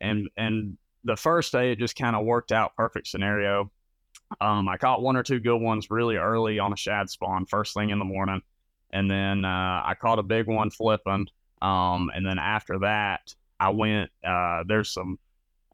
And 0.00 0.28
and 0.36 0.78
the 1.04 1.16
first 1.16 1.52
day 1.52 1.72
it 1.72 1.78
just 1.78 1.96
kind 1.96 2.16
of 2.16 2.24
worked 2.24 2.52
out 2.52 2.76
perfect 2.76 3.06
scenario. 3.06 3.70
Um, 4.40 4.68
I 4.68 4.76
caught 4.76 5.02
one 5.02 5.16
or 5.16 5.22
two 5.22 5.40
good 5.40 5.58
ones 5.58 5.90
really 5.90 6.16
early 6.16 6.58
on 6.58 6.72
a 6.72 6.76
shad 6.76 7.08
spawn 7.10 7.46
first 7.46 7.74
thing 7.74 7.90
in 7.90 7.98
the 7.98 8.04
morning, 8.04 8.42
and 8.90 9.10
then 9.10 9.44
uh, 9.44 9.82
I 9.84 9.94
caught 9.98 10.18
a 10.18 10.22
big 10.22 10.46
one 10.46 10.70
flipping. 10.70 11.26
Um, 11.60 12.10
and 12.14 12.24
then 12.24 12.38
after 12.38 12.80
that, 12.80 13.34
I 13.58 13.70
went. 13.70 14.10
Uh, 14.24 14.64
there's 14.66 14.92
some. 14.92 15.18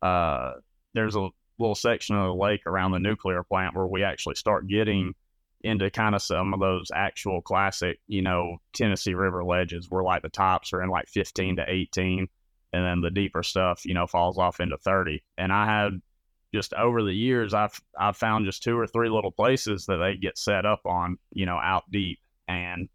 Uh, 0.01 0.53
there's 0.95 1.17
a 1.17 1.29
little 1.59 1.75
section 1.75 2.17
of 2.17 2.27
the 2.27 2.35
lake 2.35 2.67
around 2.67 2.93
the 2.93 2.99
nuclear 2.99 3.43
plant 3.43 3.75
where 3.75 3.87
we 3.87 4.03
actually 4.03 4.35
start 4.35 4.67
getting 4.69 5.15
into 5.63 5.91
kind 5.91 6.15
of 6.15 6.23
some 6.23 6.53
of 6.53 6.61
those 6.61 6.91
actual 6.95 7.41
classic, 7.41 7.99
you 8.07 8.23
know, 8.23 8.59
Tennessee 8.75 9.15
River 9.15 9.43
ledges 9.43 9.91
where 9.91 10.05
like 10.05 10.23
the 10.23 10.29
tops 10.29 10.73
are 10.73 10.83
in 10.83 10.91
like 10.91 11.09
15 11.09 11.57
to 11.57 11.65
18 11.67 12.29
and 12.73 12.85
then 12.85 13.01
the 13.01 13.11
deeper 13.11 13.43
stuff, 13.43 13.87
you 13.87 13.95
know, 13.95 14.07
falls 14.07 14.37
off 14.37 14.61
into 14.61 14.77
30. 14.77 15.23
And 15.39 15.53
I 15.53 15.65
had 15.67 16.03
just 16.55 16.73
over 16.75 17.03
the 17.03 17.13
years, 17.13 17.53
I've, 17.53 17.79
I've 17.99 18.17
found 18.17 18.47
just 18.47 18.63
two 18.63 18.79
or 18.79 18.87
three 18.87 19.11
little 19.11 19.33
places 19.33 19.87
that 19.87 19.97
they 19.97 20.15
get 20.15 20.39
set 20.39 20.65
up 20.65 20.83
on, 20.87 21.19
you 21.33 21.47
know, 21.47 21.57
out 21.57 21.83
deep. 21.91 22.21
And 22.47 22.89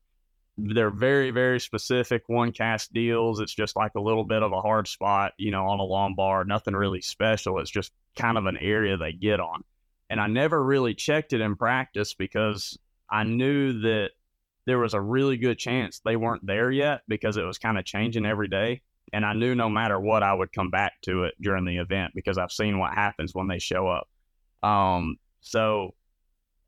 they're 0.58 0.90
very, 0.90 1.32
very 1.32 1.60
specific 1.60 2.24
one 2.28 2.54
cast 2.54 2.94
deals. 2.94 3.42
It's 3.42 3.54
just 3.54 3.76
like 3.76 3.92
a 3.96 4.02
little 4.02 4.24
bit 4.24 4.44
of 4.44 4.54
a 4.54 4.62
hard 4.62 4.88
spot, 4.88 5.34
you 5.38 5.52
know, 5.52 5.68
on 5.68 5.80
a 5.80 5.84
long 5.84 6.16
bar, 6.16 6.46
nothing 6.46 6.74
really 6.74 7.02
special. 7.02 7.60
It's 7.60 7.70
just 7.70 7.92
kind 8.16 8.38
of 8.38 8.46
an 8.46 8.58
area 8.58 8.96
they 8.96 9.12
get 9.12 9.42
on. 9.42 9.64
And 10.10 10.22
I 10.22 10.28
never 10.28 10.64
really 10.64 10.94
checked 10.94 11.34
it 11.34 11.42
in 11.42 11.58
practice 11.58 12.14
because 12.14 12.80
I 13.10 13.26
knew 13.26 13.82
that 13.82 14.12
there 14.66 14.80
was 14.80 14.94
a 14.94 15.02
really 15.02 15.36
good 15.36 15.60
chance 15.60 16.00
they 16.00 16.16
weren't 16.16 16.46
there 16.46 16.72
yet 16.72 17.02
because 17.10 17.36
it 17.36 17.44
was 17.44 17.58
kind 17.58 17.78
of 17.78 17.84
changing 17.84 18.26
every 18.26 18.48
day. 18.48 18.82
And 19.14 19.26
I 19.26 19.34
knew 19.34 19.56
no 19.56 19.70
matter 19.70 20.00
what, 20.00 20.24
I 20.24 20.34
would 20.34 20.54
come 20.54 20.70
back 20.70 20.94
to 21.04 21.24
it 21.24 21.36
during 21.42 21.66
the 21.66 21.78
event 21.78 22.14
because 22.16 22.38
I've 22.38 22.52
seen 22.52 22.80
what 22.80 22.94
happens 22.94 23.34
when 23.34 23.48
they 23.48 23.60
show 23.60 23.88
up. 23.88 24.08
Um, 24.62 25.18
so 25.42 25.96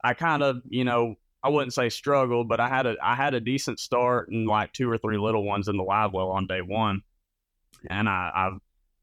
I 0.03 0.13
kind 0.13 0.41
of, 0.41 0.61
you 0.67 0.83
know, 0.83 1.15
I 1.43 1.49
wouldn't 1.49 1.73
say 1.73 1.89
struggled, 1.89 2.47
but 2.47 2.59
I 2.59 2.67
had 2.67 2.85
a 2.85 2.95
I 3.01 3.15
had 3.15 3.33
a 3.33 3.39
decent 3.39 3.79
start 3.79 4.29
and 4.29 4.47
like 4.47 4.73
two 4.73 4.89
or 4.89 4.97
three 4.97 5.17
little 5.17 5.43
ones 5.43 5.67
in 5.67 5.77
the 5.77 5.83
live 5.83 6.13
well 6.13 6.29
on 6.29 6.47
day 6.47 6.61
one, 6.61 7.01
and 7.89 8.07
I, 8.07 8.31
I 8.33 8.57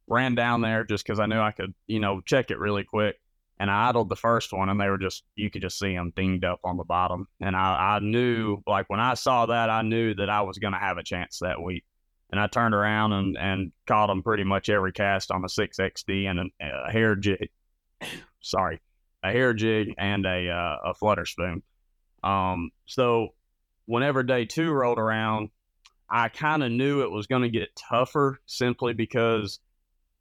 ran 0.07 0.35
down 0.35 0.61
there 0.61 0.85
just 0.85 1.05
because 1.05 1.21
I 1.21 1.27
knew 1.27 1.41
I 1.41 1.51
could 1.51 1.75
you 1.87 1.99
know 1.99 2.21
check 2.21 2.51
it 2.51 2.59
really 2.59 2.85
quick, 2.85 3.17
and 3.59 3.71
I 3.71 3.89
idled 3.89 4.09
the 4.09 4.17
first 4.17 4.53
one, 4.53 4.69
and 4.69 4.81
they 4.81 4.89
were 4.89 4.99
just 4.99 5.25
you 5.35 5.51
could 5.51 5.63
just 5.63 5.79
see 5.79 5.95
them 5.95 6.13
dinged 6.15 6.45
up 6.45 6.61
on 6.63 6.77
the 6.77 6.85
bottom, 6.85 7.27
and 7.41 7.57
I 7.57 7.97
I 7.97 7.99
knew 8.01 8.63
like 8.67 8.89
when 8.89 9.01
I 9.01 9.15
saw 9.15 9.47
that 9.47 9.69
I 9.69 9.83
knew 9.83 10.15
that 10.15 10.31
I 10.31 10.43
was 10.43 10.59
gonna 10.59 10.79
have 10.79 10.99
a 10.99 11.03
chance 11.03 11.41
that 11.41 11.61
week, 11.61 11.85
and 12.31 12.41
I 12.41 12.47
turned 12.47 12.75
around 12.75 13.13
and 13.13 13.37
and 13.39 13.73
caught 13.87 14.09
them 14.09 14.23
pretty 14.23 14.45
much 14.45 14.69
every 14.69 14.93
cast 14.93 15.31
on 15.31 15.45
a 15.45 15.49
six 15.49 15.79
XD 15.79 16.27
and 16.27 16.39
a, 16.61 16.89
a 16.89 16.93
hair 16.93 17.17
jig, 17.17 17.51
sorry, 18.41 18.81
a 19.23 19.33
hair 19.33 19.55
jig 19.55 19.95
and 19.99 20.27
a 20.27 20.51
uh, 20.51 20.91
a 20.91 20.95
flutter 20.95 21.27
spoon. 21.27 21.63
Um, 22.23 22.71
so 22.87 23.35
whenever 23.87 24.23
day 24.23 24.45
two 24.45 24.71
rolled 24.71 24.99
around, 24.99 25.51
I 26.11 26.29
kind 26.29 26.63
of 26.63 26.71
knew 26.71 27.03
it 27.03 27.11
was 27.11 27.27
going 27.27 27.43
to 27.43 27.49
get 27.49 27.77
tougher 27.77 28.41
simply 28.47 28.93
because 28.93 29.61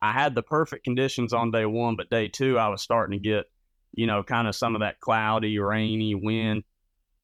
I 0.02 0.12
had 0.12 0.36
the 0.36 0.44
perfect 0.44 0.84
conditions 0.84 1.34
on 1.34 1.52
day 1.52 1.66
one, 1.66 1.96
but 1.96 2.10
day 2.10 2.28
two, 2.28 2.58
I 2.58 2.70
was 2.70 2.82
starting 2.82 3.20
to 3.20 3.24
get, 3.24 3.46
you 3.94 4.06
know, 4.06 4.24
kind 4.24 4.48
of 4.48 4.56
some 4.56 4.76
of 4.76 4.82
that 4.82 5.00
cloudy, 5.00 5.58
rainy 5.60 6.14
wind. 6.16 6.64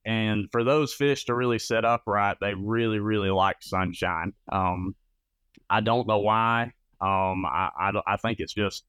And 0.05 0.50
for 0.51 0.63
those 0.63 0.93
fish 0.93 1.25
to 1.25 1.36
really 1.36 1.60
set 1.60 1.86
up 1.86 2.03
right, 2.05 2.38
they 2.41 2.53
really, 2.53 3.00
really 3.00 3.29
like 3.29 3.57
sunshine. 3.62 4.33
Um, 4.51 4.95
I 5.69 5.81
don't 5.81 6.07
know 6.07 6.19
why. 6.19 6.74
Um, 7.00 7.45
I, 7.45 7.69
I, 7.77 7.91
I 8.05 8.17
think 8.17 8.39
it's 8.39 8.53
just 8.53 8.83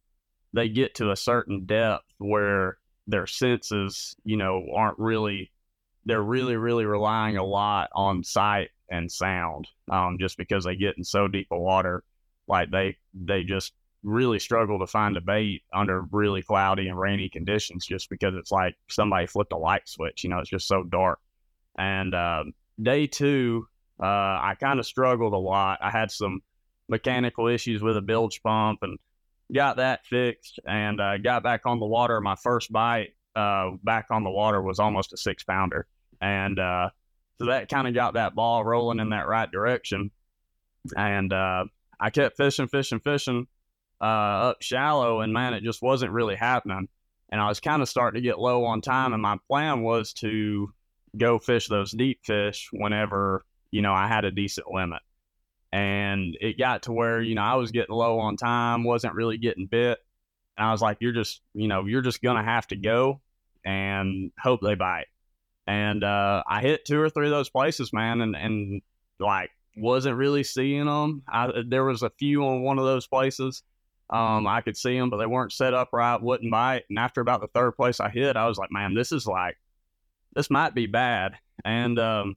they 0.52 0.68
get 0.68 0.96
to 0.96 1.10
a 1.10 1.16
certain 1.16 1.66
depth 1.66 2.04
where 2.18 2.78
their 3.06 3.26
senses, 3.26 4.16
you 4.24 4.36
know, 4.36 4.66
aren't 4.74 4.98
really 4.98 5.52
they're 6.04 6.22
really, 6.22 6.56
really 6.56 6.84
relying 6.84 7.36
a 7.36 7.44
lot 7.44 7.88
on 7.94 8.22
sight 8.22 8.70
and 8.90 9.10
sound, 9.10 9.68
um, 9.90 10.18
just 10.20 10.36
because 10.36 10.64
they 10.64 10.76
get 10.76 10.96
in 10.98 11.04
so 11.04 11.28
deep 11.28 11.48
of 11.50 11.60
water. 11.60 12.04
Like 12.46 12.70
they, 12.70 12.98
they 13.14 13.42
just 13.42 13.72
really 14.04 14.38
struggle 14.38 14.78
to 14.78 14.86
find 14.86 15.16
a 15.16 15.20
bait 15.20 15.62
under 15.72 16.02
really 16.12 16.42
cloudy 16.42 16.88
and 16.88 16.98
rainy 16.98 17.28
conditions, 17.28 17.86
just 17.86 18.10
because 18.10 18.34
it's 18.34 18.52
like 18.52 18.76
somebody 18.88 19.26
flipped 19.26 19.52
a 19.52 19.56
light 19.56 19.88
switch. 19.88 20.22
You 20.22 20.30
know, 20.30 20.38
it's 20.38 20.50
just 20.50 20.68
so 20.68 20.84
dark. 20.84 21.18
And 21.76 22.14
uh, 22.14 22.44
day 22.80 23.06
two, 23.06 23.66
uh, 24.00 24.04
I 24.06 24.56
kind 24.60 24.78
of 24.78 24.86
struggled 24.86 25.32
a 25.32 25.38
lot. 25.38 25.78
I 25.80 25.90
had 25.90 26.10
some 26.10 26.40
mechanical 26.88 27.48
issues 27.48 27.82
with 27.82 27.96
a 27.96 28.02
bilge 28.02 28.42
pump 28.42 28.80
and 28.82 28.98
got 29.52 29.78
that 29.78 30.04
fixed 30.06 30.60
and 30.66 31.00
uh, 31.00 31.18
got 31.18 31.42
back 31.42 31.62
on 31.64 31.80
the 31.80 31.86
water. 31.86 32.20
My 32.20 32.36
first 32.36 32.70
bite 32.70 33.14
uh, 33.34 33.70
back 33.82 34.06
on 34.10 34.22
the 34.22 34.30
water 34.30 34.60
was 34.60 34.78
almost 34.78 35.12
a 35.12 35.16
six 35.16 35.42
pounder. 35.44 35.86
And 36.20 36.58
uh, 36.58 36.90
so 37.38 37.46
that 37.46 37.68
kind 37.68 37.88
of 37.88 37.94
got 37.94 38.14
that 38.14 38.34
ball 38.34 38.64
rolling 38.64 39.00
in 39.00 39.10
that 39.10 39.26
right 39.26 39.50
direction. 39.50 40.10
And 40.96 41.32
uh, 41.32 41.64
I 41.98 42.10
kept 42.10 42.36
fishing, 42.36 42.68
fishing, 42.68 43.00
fishing 43.00 43.46
uh, 44.04 44.50
up 44.50 44.62
shallow, 44.62 45.20
and 45.20 45.32
man, 45.32 45.54
it 45.54 45.62
just 45.62 45.82
wasn't 45.82 46.12
really 46.12 46.36
happening. 46.36 46.88
And 47.30 47.40
I 47.40 47.48
was 47.48 47.60
kind 47.60 47.82
of 47.82 47.88
starting 47.88 48.22
to 48.22 48.28
get 48.28 48.38
low 48.38 48.64
on 48.64 48.80
time, 48.80 49.12
and 49.12 49.22
my 49.22 49.38
plan 49.48 49.82
was 49.82 50.12
to 50.14 50.72
go 51.16 51.38
fish 51.38 51.68
those 51.68 51.92
deep 51.92 52.20
fish 52.24 52.68
whenever 52.72 53.44
you 53.70 53.82
know 53.82 53.92
I 53.94 54.08
had 54.08 54.24
a 54.24 54.30
decent 54.30 54.66
limit. 54.70 55.00
And 55.72 56.36
it 56.40 56.58
got 56.58 56.84
to 56.84 56.92
where 56.92 57.20
you 57.20 57.34
know 57.34 57.42
I 57.42 57.54
was 57.54 57.72
getting 57.72 57.94
low 57.94 58.18
on 58.20 58.36
time, 58.36 58.84
wasn't 58.84 59.14
really 59.14 59.38
getting 59.38 59.66
bit, 59.66 59.98
and 60.58 60.66
I 60.66 60.72
was 60.72 60.82
like, 60.82 60.98
"You're 61.00 61.12
just, 61.12 61.40
you 61.54 61.68
know, 61.68 61.86
you're 61.86 62.02
just 62.02 62.22
gonna 62.22 62.44
have 62.44 62.66
to 62.68 62.76
go 62.76 63.20
and 63.64 64.30
hope 64.38 64.60
they 64.60 64.74
bite." 64.74 65.06
and 65.66 66.04
uh, 66.04 66.42
I 66.46 66.60
hit 66.60 66.84
two 66.84 67.00
or 67.00 67.08
three 67.08 67.26
of 67.26 67.30
those 67.30 67.48
places, 67.48 67.92
man, 67.92 68.20
and 68.20 68.36
and 68.36 68.82
like 69.18 69.50
wasn't 69.76 70.16
really 70.16 70.44
seeing 70.44 70.86
them. 70.86 71.22
I, 71.28 71.50
there 71.66 71.84
was 71.84 72.02
a 72.02 72.10
few 72.10 72.44
on 72.44 72.62
one 72.62 72.78
of 72.78 72.84
those 72.84 73.06
places. 73.06 73.62
Um, 74.10 74.46
I 74.46 74.60
could 74.60 74.76
see 74.76 74.98
them, 74.98 75.10
but 75.10 75.16
they 75.16 75.26
weren't 75.26 75.52
set 75.52 75.74
up 75.74 75.88
right, 75.92 76.20
wouldn't 76.20 76.50
bite. 76.50 76.84
And 76.88 76.98
after 76.98 77.20
about 77.20 77.40
the 77.40 77.48
third 77.48 77.72
place 77.72 78.00
I 78.00 78.10
hit, 78.10 78.36
I 78.36 78.46
was 78.46 78.58
like, 78.58 78.70
man, 78.70 78.94
this 78.94 79.12
is 79.12 79.26
like, 79.26 79.56
this 80.34 80.50
might 80.50 80.74
be 80.74 80.86
bad. 80.86 81.36
And 81.64 81.98
um, 81.98 82.36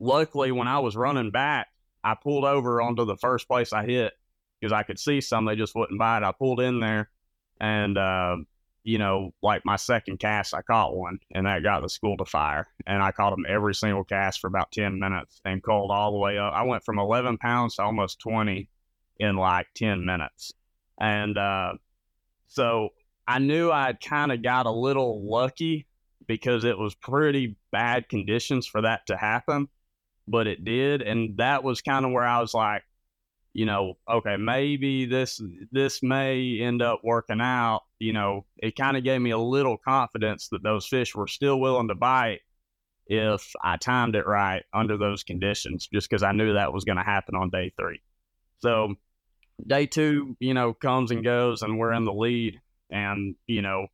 luckily, 0.00 0.52
when 0.52 0.68
I 0.68 0.78
was 0.78 0.96
running 0.96 1.30
back, 1.30 1.68
I 2.02 2.14
pulled 2.14 2.44
over 2.44 2.80
onto 2.80 3.04
the 3.04 3.16
first 3.16 3.46
place 3.48 3.72
I 3.72 3.84
hit 3.84 4.14
because 4.60 4.72
I 4.72 4.84
could 4.84 4.98
see 4.98 5.20
some, 5.20 5.44
they 5.44 5.56
just 5.56 5.74
wouldn't 5.74 5.98
bite. 5.98 6.22
I 6.22 6.32
pulled 6.32 6.60
in 6.60 6.80
there 6.80 7.10
and 7.60 7.98
uh, 7.98 8.36
you 8.86 8.98
know, 8.98 9.34
like 9.42 9.64
my 9.64 9.74
second 9.74 10.20
cast, 10.20 10.54
I 10.54 10.62
caught 10.62 10.96
one 10.96 11.18
and 11.32 11.44
that 11.44 11.64
got 11.64 11.82
the 11.82 11.88
school 11.88 12.16
to 12.18 12.24
fire. 12.24 12.68
And 12.86 13.02
I 13.02 13.10
caught 13.10 13.30
them 13.30 13.44
every 13.48 13.74
single 13.74 14.04
cast 14.04 14.40
for 14.40 14.46
about 14.46 14.70
10 14.70 15.00
minutes 15.00 15.40
and 15.44 15.60
called 15.60 15.90
all 15.90 16.12
the 16.12 16.18
way 16.18 16.38
up. 16.38 16.52
I 16.54 16.62
went 16.62 16.84
from 16.84 17.00
11 17.00 17.38
pounds 17.38 17.74
to 17.74 17.82
almost 17.82 18.20
20 18.20 18.68
in 19.18 19.36
like 19.36 19.66
10 19.74 20.04
minutes. 20.06 20.52
And 20.98 21.36
uh, 21.36 21.74
so 22.46 22.90
I 23.26 23.38
knew 23.38 23.70
I'd 23.70 24.00
kind 24.00 24.32
of 24.32 24.42
got 24.42 24.66
a 24.66 24.70
little 24.70 25.28
lucky 25.28 25.86
because 26.26 26.64
it 26.64 26.78
was 26.78 26.94
pretty 26.94 27.56
bad 27.70 28.08
conditions 28.08 28.66
for 28.66 28.82
that 28.82 29.06
to 29.06 29.16
happen, 29.16 29.68
but 30.26 30.46
it 30.46 30.64
did. 30.64 31.02
And 31.02 31.36
that 31.38 31.62
was 31.62 31.82
kind 31.82 32.04
of 32.04 32.12
where 32.12 32.24
I 32.24 32.40
was 32.40 32.54
like, 32.54 32.82
you 33.52 33.64
know, 33.64 33.94
okay, 34.08 34.36
maybe 34.36 35.06
this 35.06 35.40
this 35.72 36.02
may 36.02 36.60
end 36.60 36.82
up 36.82 37.00
working 37.02 37.40
out. 37.40 37.84
You 37.98 38.12
know, 38.12 38.44
it 38.58 38.76
kind 38.76 38.98
of 38.98 39.04
gave 39.04 39.20
me 39.20 39.30
a 39.30 39.38
little 39.38 39.78
confidence 39.78 40.48
that 40.48 40.62
those 40.62 40.86
fish 40.86 41.14
were 41.14 41.26
still 41.26 41.58
willing 41.58 41.88
to 41.88 41.94
bite 41.94 42.40
if 43.06 43.52
I 43.62 43.78
timed 43.78 44.14
it 44.14 44.26
right 44.26 44.64
under 44.74 44.98
those 44.98 45.22
conditions, 45.22 45.88
just 45.90 46.10
because 46.10 46.22
I 46.22 46.32
knew 46.32 46.52
that 46.52 46.72
was 46.72 46.84
going 46.84 46.98
to 46.98 47.04
happen 47.04 47.34
on 47.34 47.50
day 47.50 47.72
three. 47.78 48.02
So 48.58 48.94
day 49.64 49.86
two, 49.86 50.36
you 50.40 50.54
know, 50.54 50.74
comes 50.74 51.10
and 51.10 51.24
goes, 51.24 51.62
and 51.62 51.78
we're 51.78 51.92
in 51.92 52.04
the 52.04 52.12
lead. 52.12 52.60
And 52.90 53.36
you 53.46 53.62
know, 53.62 53.86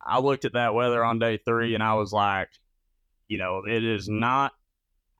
I 0.00 0.20
looked 0.20 0.44
at 0.44 0.54
that 0.54 0.74
weather 0.74 1.04
on 1.04 1.18
day 1.18 1.38
three, 1.44 1.74
and 1.74 1.82
I 1.82 1.94
was 1.94 2.12
like, 2.12 2.48
you 3.28 3.38
know, 3.38 3.62
it 3.66 3.84
is 3.84 4.08
not 4.08 4.52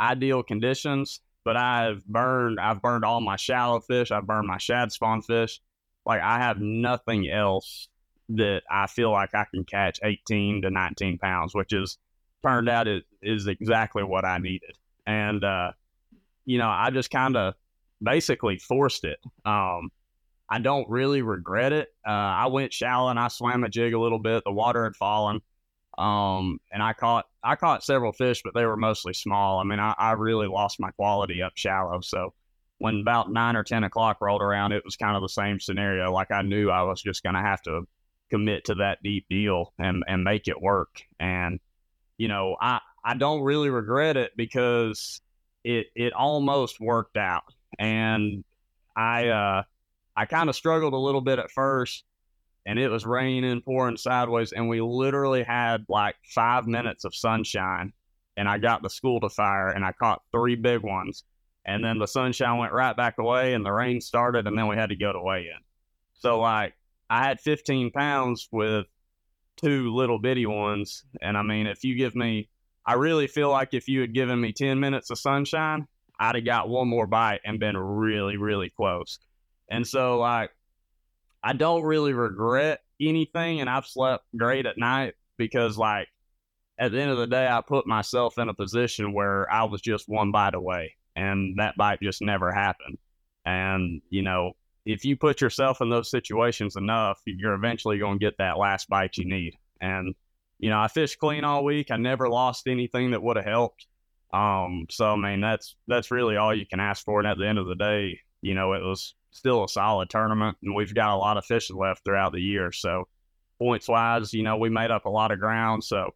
ideal 0.01 0.43
conditions 0.43 1.21
but 1.45 1.57
I've 1.57 2.05
burned 2.07 2.59
I've 2.59 2.83
burned 2.83 3.05
all 3.05 3.21
my 3.21 3.37
shallow 3.37 3.81
fish. 3.81 4.11
I've 4.11 4.27
burned 4.27 4.49
my 4.49 4.59
shad 4.59 4.91
spawn 4.91 5.23
fish. 5.23 5.61
Like 6.05 6.23
I 6.23 6.39
have 6.39 6.59
nothing 6.59 7.31
else 7.31 7.89
that 8.31 8.63
I 8.71 8.87
feel 8.87 9.13
like 9.13 9.35
I 9.35 9.45
can 9.53 9.65
catch 9.65 10.01
18 10.03 10.63
to 10.63 10.71
19 10.71 11.19
pounds, 11.19 11.55
which 11.55 11.73
is 11.73 11.99
turned 12.43 12.69
out 12.69 12.89
it 12.89 13.05
is 13.23 13.47
exactly 13.47 14.03
what 14.03 14.25
I 14.25 14.39
needed. 14.39 14.77
And 15.07 15.45
uh, 15.45 15.73
you 16.47 16.59
know, 16.59 16.69
I 16.69 16.91
just 16.91 17.11
kind 17.11 17.37
of 17.37 17.55
basically 18.03 18.59
forced 18.59 19.05
it. 19.05 19.19
Um, 19.45 19.91
I 20.49 20.59
don't 20.59 20.89
really 20.89 21.23
regret 21.23 21.73
it. 21.73 21.89
Uh, 22.07 22.11
I 22.11 22.47
went 22.47 22.73
shallow 22.73 23.09
and 23.09 23.19
I 23.19 23.29
swam 23.29 23.65
a 23.65 23.69
jig 23.69 23.95
a 23.95 24.01
little 24.01 24.19
bit. 24.19 24.45
The 24.45 24.53
water 24.53 24.85
had 24.85 24.97
fallen. 24.97 25.41
Um, 25.97 26.59
and 26.73 26.83
I 26.83 26.93
caught 26.93 27.27
I 27.43 27.57
caught 27.57 27.85
several 27.85 28.13
fish, 28.13 28.43
but 28.45 28.55
they 28.55 28.67
were 28.67 28.77
mostly 28.77 29.15
small. 29.15 29.61
I 29.61 29.65
mean, 29.65 29.79
I, 29.79 29.95
I 29.97 30.13
really 30.13 30.49
lost 30.49 30.81
my 30.81 30.91
quality 30.93 31.43
up 31.43 31.53
shallow. 31.55 32.01
So 32.01 32.35
when 32.79 33.01
about 33.01 33.33
nine 33.33 33.57
or 33.57 33.63
ten 33.63 33.85
o'clock 33.85 34.19
rolled 34.21 34.43
around, 34.43 34.73
it 34.73 34.85
was 34.85 34.97
kind 34.97 35.17
of 35.17 35.23
the 35.23 35.29
same 35.29 35.61
scenario. 35.61 36.13
Like 36.13 36.31
I 36.31 36.43
knew 36.43 36.71
I 36.71 36.83
was 36.83 37.01
just 37.01 37.23
gonna 37.23 37.43
have 37.43 37.63
to 37.63 37.87
commit 38.31 38.65
to 38.67 38.75
that 38.77 39.03
deep 39.03 39.27
deal 39.31 39.73
and 39.79 40.03
and 40.09 40.25
make 40.25 40.49
it 40.49 40.61
work. 40.61 41.03
And 41.21 41.61
you 42.19 42.29
know, 42.29 42.57
I 42.61 42.81
I 43.05 43.15
don't 43.15 43.43
really 43.43 43.71
regret 43.71 44.17
it 44.17 44.33
because 44.37 45.21
it 45.63 45.87
it 45.95 46.13
almost 46.13 46.81
worked 46.81 47.17
out. 47.17 47.54
And 47.79 48.45
I 48.97 49.29
uh 49.29 49.63
I 50.17 50.27
kind 50.27 50.49
of 50.49 50.57
struggled 50.57 50.93
a 50.93 50.99
little 50.99 51.21
bit 51.21 51.39
at 51.39 51.51
first 51.51 52.05
and 52.67 52.79
it 52.79 52.89
was 52.89 53.05
raining, 53.05 53.61
pouring 53.61 53.97
sideways, 53.97 54.53
and 54.53 54.69
we 54.69 54.81
literally 54.81 55.43
had 55.43 55.85
like 55.89 56.17
five 56.35 56.67
minutes 56.67 57.05
of 57.05 57.15
sunshine. 57.15 57.93
And 58.37 58.49
I 58.49 58.59
got 58.59 58.83
the 58.83 58.91
school 58.91 59.21
to 59.21 59.29
fire, 59.29 59.69
and 59.69 59.85
I 59.85 59.93
caught 59.93 60.23
three 60.33 60.57
big 60.57 60.83
ones. 60.83 61.25
And 61.67 61.85
then 61.85 61.99
the 61.99 62.07
sunshine 62.07 62.59
went 62.59 62.73
right 62.73 62.97
back 62.97 63.19
away, 63.19 63.55
and 63.55 63.65
the 63.65 63.73
rain 63.73 64.01
started, 64.01 64.47
and 64.47 64.57
then 64.57 64.67
we 64.67 64.77
had 64.77 64.89
to 64.89 64.97
go 64.97 65.13
to 65.13 65.21
weigh 65.21 65.43
in. 65.43 65.61
So 66.15 66.41
like 66.41 66.75
I 67.09 67.25
had 67.25 67.41
15 67.41 67.91
pounds 67.93 68.49
with 68.51 68.87
two 69.57 69.95
little 69.95 70.19
bitty 70.19 70.47
ones, 70.47 71.05
and 71.21 71.37
I 71.37 71.43
mean, 71.43 71.67
if 71.67 71.85
you 71.85 71.95
give 71.95 72.17
me, 72.17 72.49
I 72.87 72.95
really 72.95 73.27
feel 73.27 73.51
like 73.51 73.73
if 73.73 73.89
you 73.89 74.01
had 74.01 74.15
given 74.15 74.41
me 74.41 74.53
10 74.53 74.81
minutes 74.81 75.11
of 75.11 75.19
sunshine, 75.19 75.87
I'd 76.19 76.37
have 76.37 76.45
got 76.45 76.69
one 76.69 76.89
more 76.89 77.07
bite 77.07 77.41
and 77.45 77.61
been 77.61 77.77
really, 77.77 78.37
really 78.37 78.71
close. 78.71 79.19
And 79.69 79.87
so 79.87 80.19
like 80.19 80.51
I 81.45 81.53
don't 81.53 81.83
really 81.83 82.15
regret 82.15 82.81
anything, 82.99 83.61
and 83.61 83.69
I've 83.69 83.87
slept 83.87 84.25
great 84.35 84.65
at 84.65 84.79
night 84.79 85.13
because, 85.37 85.77
like, 85.77 86.09
at 86.79 86.91
the 86.91 87.01
end 87.01 87.11
of 87.11 87.19
the 87.19 87.27
day, 87.27 87.47
I 87.47 87.61
put 87.61 87.87
myself 87.87 88.39
in 88.39 88.49
a 88.49 88.55
position 88.55 89.13
where 89.13 89.51
I 89.53 89.65
was 89.65 89.83
just 89.83 90.09
one 90.09 90.33
bite 90.33 90.55
away, 90.55 90.95
and 91.15 91.59
that 91.59 91.77
bite 91.77 92.01
just 92.01 92.23
never 92.23 92.51
happened. 92.51 92.97
And, 93.45 94.01
you 94.09 94.23
know, 94.23 94.53
if 94.87 95.05
you 95.05 95.19
put 95.19 95.43
yourself 95.43 95.83
in 95.83 95.91
those 95.91 96.11
situations 96.11 96.77
enough, 96.77 97.21
you're 97.27 97.53
eventually 97.53 97.99
going 97.99 98.19
to 98.19 98.25
get 98.25 98.39
that 98.39 98.57
last 98.57 98.89
bite 98.89 99.19
you 99.19 99.27
need. 99.27 99.55
And, 99.83 100.15
you 100.59 100.71
know, 100.71 100.81
I 100.81 100.89
fished 100.89 101.19
clean 101.19 101.45
all 101.45 101.63
week. 101.63 101.91
I 101.91 101.99
never 101.99 102.29
lost 102.29 102.67
anything 102.67 103.11
that 103.11 103.23
would 103.23 103.37
have 103.37 103.45
helped. 103.45 103.87
Um, 104.35 104.87
so 104.91 105.07
I 105.11 105.17
mean, 105.17 105.41
that's 105.41 105.77
that's 105.87 106.11
really 106.11 106.37
all 106.37 106.55
you 106.55 106.67
can 106.67 106.81
ask 106.81 107.05
for. 107.05 107.21
And 107.21 107.29
at 107.29 107.39
the 107.39 107.47
end 107.47 107.59
of 107.59 107.69
the 107.69 107.77
day, 107.77 108.19
you 108.43 108.55
know, 108.55 108.73
it 108.73 108.83
was 108.83 109.15
still 109.31 109.63
a 109.63 109.69
solid 109.69 110.11
tournament, 110.11 110.57
and 110.63 110.75
we've 110.75 110.95
got 110.95 111.15
a 111.15 111.17
lot 111.17 111.37
of 111.37 111.45
fishing 111.45 111.77
left 111.77 112.05
throughout 112.05 112.33
the 112.33 112.41
year. 112.41 112.73
So 112.73 113.07
points 113.59 113.89
wise, 113.89 114.33
you 114.33 114.43
know, 114.43 114.57
we 114.57 114.71
made 114.71 114.91
up 114.91 115.05
a 115.05 115.11
lot 115.11 115.31
of 115.31 115.39
ground. 115.39 115.85
So 115.85 116.11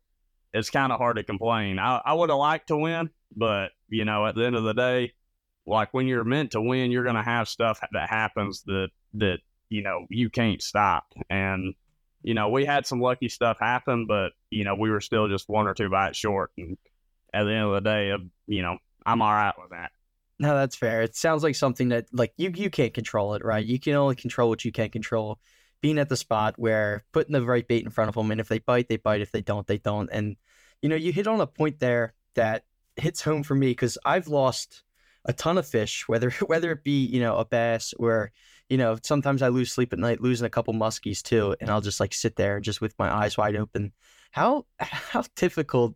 it's 0.53 0.71
kind 0.71 0.91
of 0.91 0.99
hard 0.99 1.17
to 1.17 1.23
complain. 1.23 1.79
I, 1.79 2.01
I 2.05 2.15
would 2.15 2.31
have 2.31 2.39
liked 2.39 2.69
to 2.69 2.77
win, 2.77 3.11
but 3.37 3.69
you 3.89 4.05
know, 4.05 4.27
at 4.27 4.35
the 4.35 4.45
end 4.45 4.57
of 4.57 4.65
the 4.65 4.75
day, 4.75 5.13
like 5.65 5.95
when 5.95 6.09
you're 6.09 6.25
meant 6.25 6.53
to 6.53 6.61
win, 6.61 6.91
you're 6.91 7.05
going 7.05 7.15
to 7.15 7.23
have 7.23 7.49
stuff 7.49 7.81
that 7.93 8.11
happens 8.11 8.63
that 8.65 8.89
that 9.15 9.39
you 9.69 9.83
know 9.83 10.07
you 10.11 10.29
can't 10.29 10.61
stop. 10.61 11.05
And 11.31 11.75
you 12.23 12.35
know, 12.35 12.49
we 12.49 12.65
had 12.65 12.85
some 12.85 13.01
lucky 13.01 13.29
stuff 13.29 13.59
happen, 13.61 14.07
but 14.09 14.33
you 14.51 14.65
know, 14.65 14.75
we 14.75 14.91
were 14.91 15.01
still 15.01 15.29
just 15.29 15.49
one 15.49 15.69
or 15.69 15.75
two 15.75 15.89
bites 15.89 16.19
short. 16.19 16.51
And 16.59 16.77
at 17.33 17.45
the 17.45 17.53
end 17.53 17.65
of 17.65 17.73
the 17.73 17.81
day, 17.81 18.11
mm-hmm. 18.15 18.27
you 18.47 18.63
know, 18.63 18.79
I'm 19.05 19.23
all 19.23 19.33
right 19.33 19.55
with 19.61 19.71
that. 19.71 19.93
No, 20.39 20.55
that's 20.55 20.77
fair. 20.77 21.03
It 21.03 21.17
sounds 21.17 21.43
like 21.43 21.57
something 21.57 21.89
that 21.89 22.07
like 22.13 22.33
you 22.37 22.53
you 22.55 22.71
can't 22.71 22.95
control 22.95 23.35
it, 23.35 23.45
right? 23.45 23.65
Mm-hmm. 23.65 23.73
You 23.73 23.81
can 23.81 23.95
only 23.95 24.17
control 24.17 24.49
what 24.49 24.65
you 24.65 24.73
can 24.73 24.91
control. 24.91 25.39
Being 25.81 25.99
at 25.99 26.09
the 26.09 26.17
spot 26.17 26.55
where 26.57 27.05
putting 27.13 27.33
the 27.33 27.43
right 27.43 27.67
bait 27.67 27.85
in 27.85 27.91
front 27.91 28.09
of 28.09 28.15
them, 28.17 28.33
and 28.33 28.41
if 28.41 28.49
they 28.49 28.59
bite, 28.59 28.89
they 28.89 28.97
bite. 28.97 29.21
If 29.21 29.31
they 29.31 29.43
don't, 29.43 29.67
they 29.67 29.79
don't. 29.79 30.09
And 30.13 30.37
you 30.83 30.89
know, 30.89 30.97
you 30.97 31.13
hit 31.13 31.29
on 31.29 31.41
a 31.41 31.47
point 31.47 31.79
there 31.79 32.15
that 32.35 32.65
hits 32.97 33.23
home 33.23 33.43
for 33.45 33.55
me 33.55 33.69
because 33.69 33.97
I've 34.05 34.29
lost 34.29 34.83
a 35.25 35.33
ton 35.33 35.59
of 35.59 35.67
fish, 35.67 36.09
whether 36.09 36.31
whether 36.47 36.73
it 36.73 36.85
be 36.85 37.05
you 37.07 37.21
know 37.21 37.37
a 37.37 37.45
bass 37.45 37.95
or 37.99 38.33
you 38.69 38.77
know 38.77 38.99
sometimes 39.03 39.43
I 39.43 39.49
lose 39.49 39.73
sleep 39.73 39.93
at 39.93 39.99
night, 39.99 40.21
losing 40.21 40.47
a 40.47 40.51
couple 40.51 40.75
muskies 40.75 41.23
too, 41.23 41.57
and 41.61 41.71
I'll 41.71 41.81
just 41.81 42.01
like 42.01 42.15
sit 42.15 42.37
there 42.37 42.61
just 42.61 42.81
with 42.81 42.99
my 42.99 43.13
eyes 43.13 43.37
wide 43.37 43.57
open. 43.57 43.93
How 44.31 44.67
how 44.79 45.25
difficult 45.37 45.95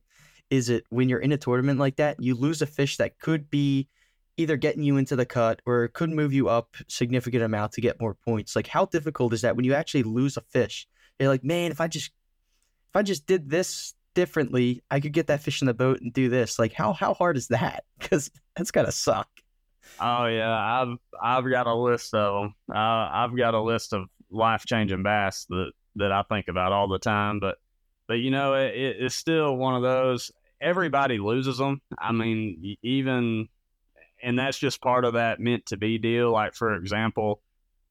is 0.52 0.68
it 0.68 0.84
when 0.90 1.08
you're 1.08 1.18
in 1.18 1.32
a 1.32 1.38
tournament 1.38 1.78
like 1.78 1.96
that? 1.96 2.22
You 2.22 2.34
lose 2.34 2.60
a 2.60 2.66
fish 2.66 2.98
that 2.98 3.18
could 3.18 3.48
be 3.48 3.88
either 4.36 4.58
getting 4.58 4.82
you 4.82 4.98
into 4.98 5.16
the 5.16 5.24
cut 5.24 5.62
or 5.64 5.88
could 5.88 6.10
move 6.10 6.34
you 6.34 6.50
up 6.50 6.76
significant 6.88 7.42
amount 7.42 7.72
to 7.72 7.80
get 7.80 7.98
more 7.98 8.12
points. 8.12 8.54
Like 8.54 8.66
how 8.66 8.84
difficult 8.84 9.32
is 9.32 9.40
that 9.40 9.56
when 9.56 9.64
you 9.64 9.72
actually 9.72 10.02
lose 10.02 10.36
a 10.36 10.42
fish? 10.42 10.86
You're 11.18 11.30
like, 11.30 11.42
man, 11.42 11.70
if 11.70 11.80
I 11.80 11.88
just 11.88 12.10
if 12.90 12.96
I 12.96 13.02
just 13.02 13.26
did 13.26 13.48
this 13.48 13.94
differently, 14.14 14.82
I 14.90 15.00
could 15.00 15.14
get 15.14 15.28
that 15.28 15.40
fish 15.40 15.62
in 15.62 15.66
the 15.66 15.74
boat 15.74 16.02
and 16.02 16.12
do 16.12 16.28
this. 16.28 16.58
Like 16.58 16.74
how 16.74 16.92
how 16.92 17.14
hard 17.14 17.38
is 17.38 17.48
that? 17.48 17.84
Because 17.98 18.30
that's 18.54 18.72
gotta 18.72 18.92
suck. 18.92 19.30
Oh 19.98 20.26
yeah, 20.26 20.52
I've 20.52 20.98
I've 21.22 21.50
got 21.50 21.66
a 21.66 21.74
list 21.74 22.12
of 22.12 22.42
them. 22.42 22.54
Uh, 22.70 23.08
I've 23.10 23.34
got 23.34 23.54
a 23.54 23.62
list 23.62 23.94
of 23.94 24.04
life 24.30 24.66
changing 24.66 25.02
bass 25.02 25.46
that 25.48 25.72
that 25.96 26.12
I 26.12 26.24
think 26.24 26.48
about 26.48 26.72
all 26.72 26.88
the 26.88 26.98
time. 26.98 27.40
But 27.40 27.56
but 28.06 28.18
you 28.18 28.30
know, 28.30 28.52
it, 28.52 28.74
it's 28.74 29.14
still 29.14 29.56
one 29.56 29.74
of 29.74 29.80
those. 29.80 30.30
Everybody 30.62 31.18
loses 31.18 31.58
them. 31.58 31.80
I 31.98 32.12
mean, 32.12 32.76
even 32.82 33.48
and 34.22 34.38
that's 34.38 34.58
just 34.58 34.80
part 34.80 35.04
of 35.04 35.14
that 35.14 35.40
meant 35.40 35.66
to 35.66 35.76
be 35.76 35.98
deal. 35.98 36.30
Like 36.30 36.54
for 36.54 36.74
example, 36.74 37.42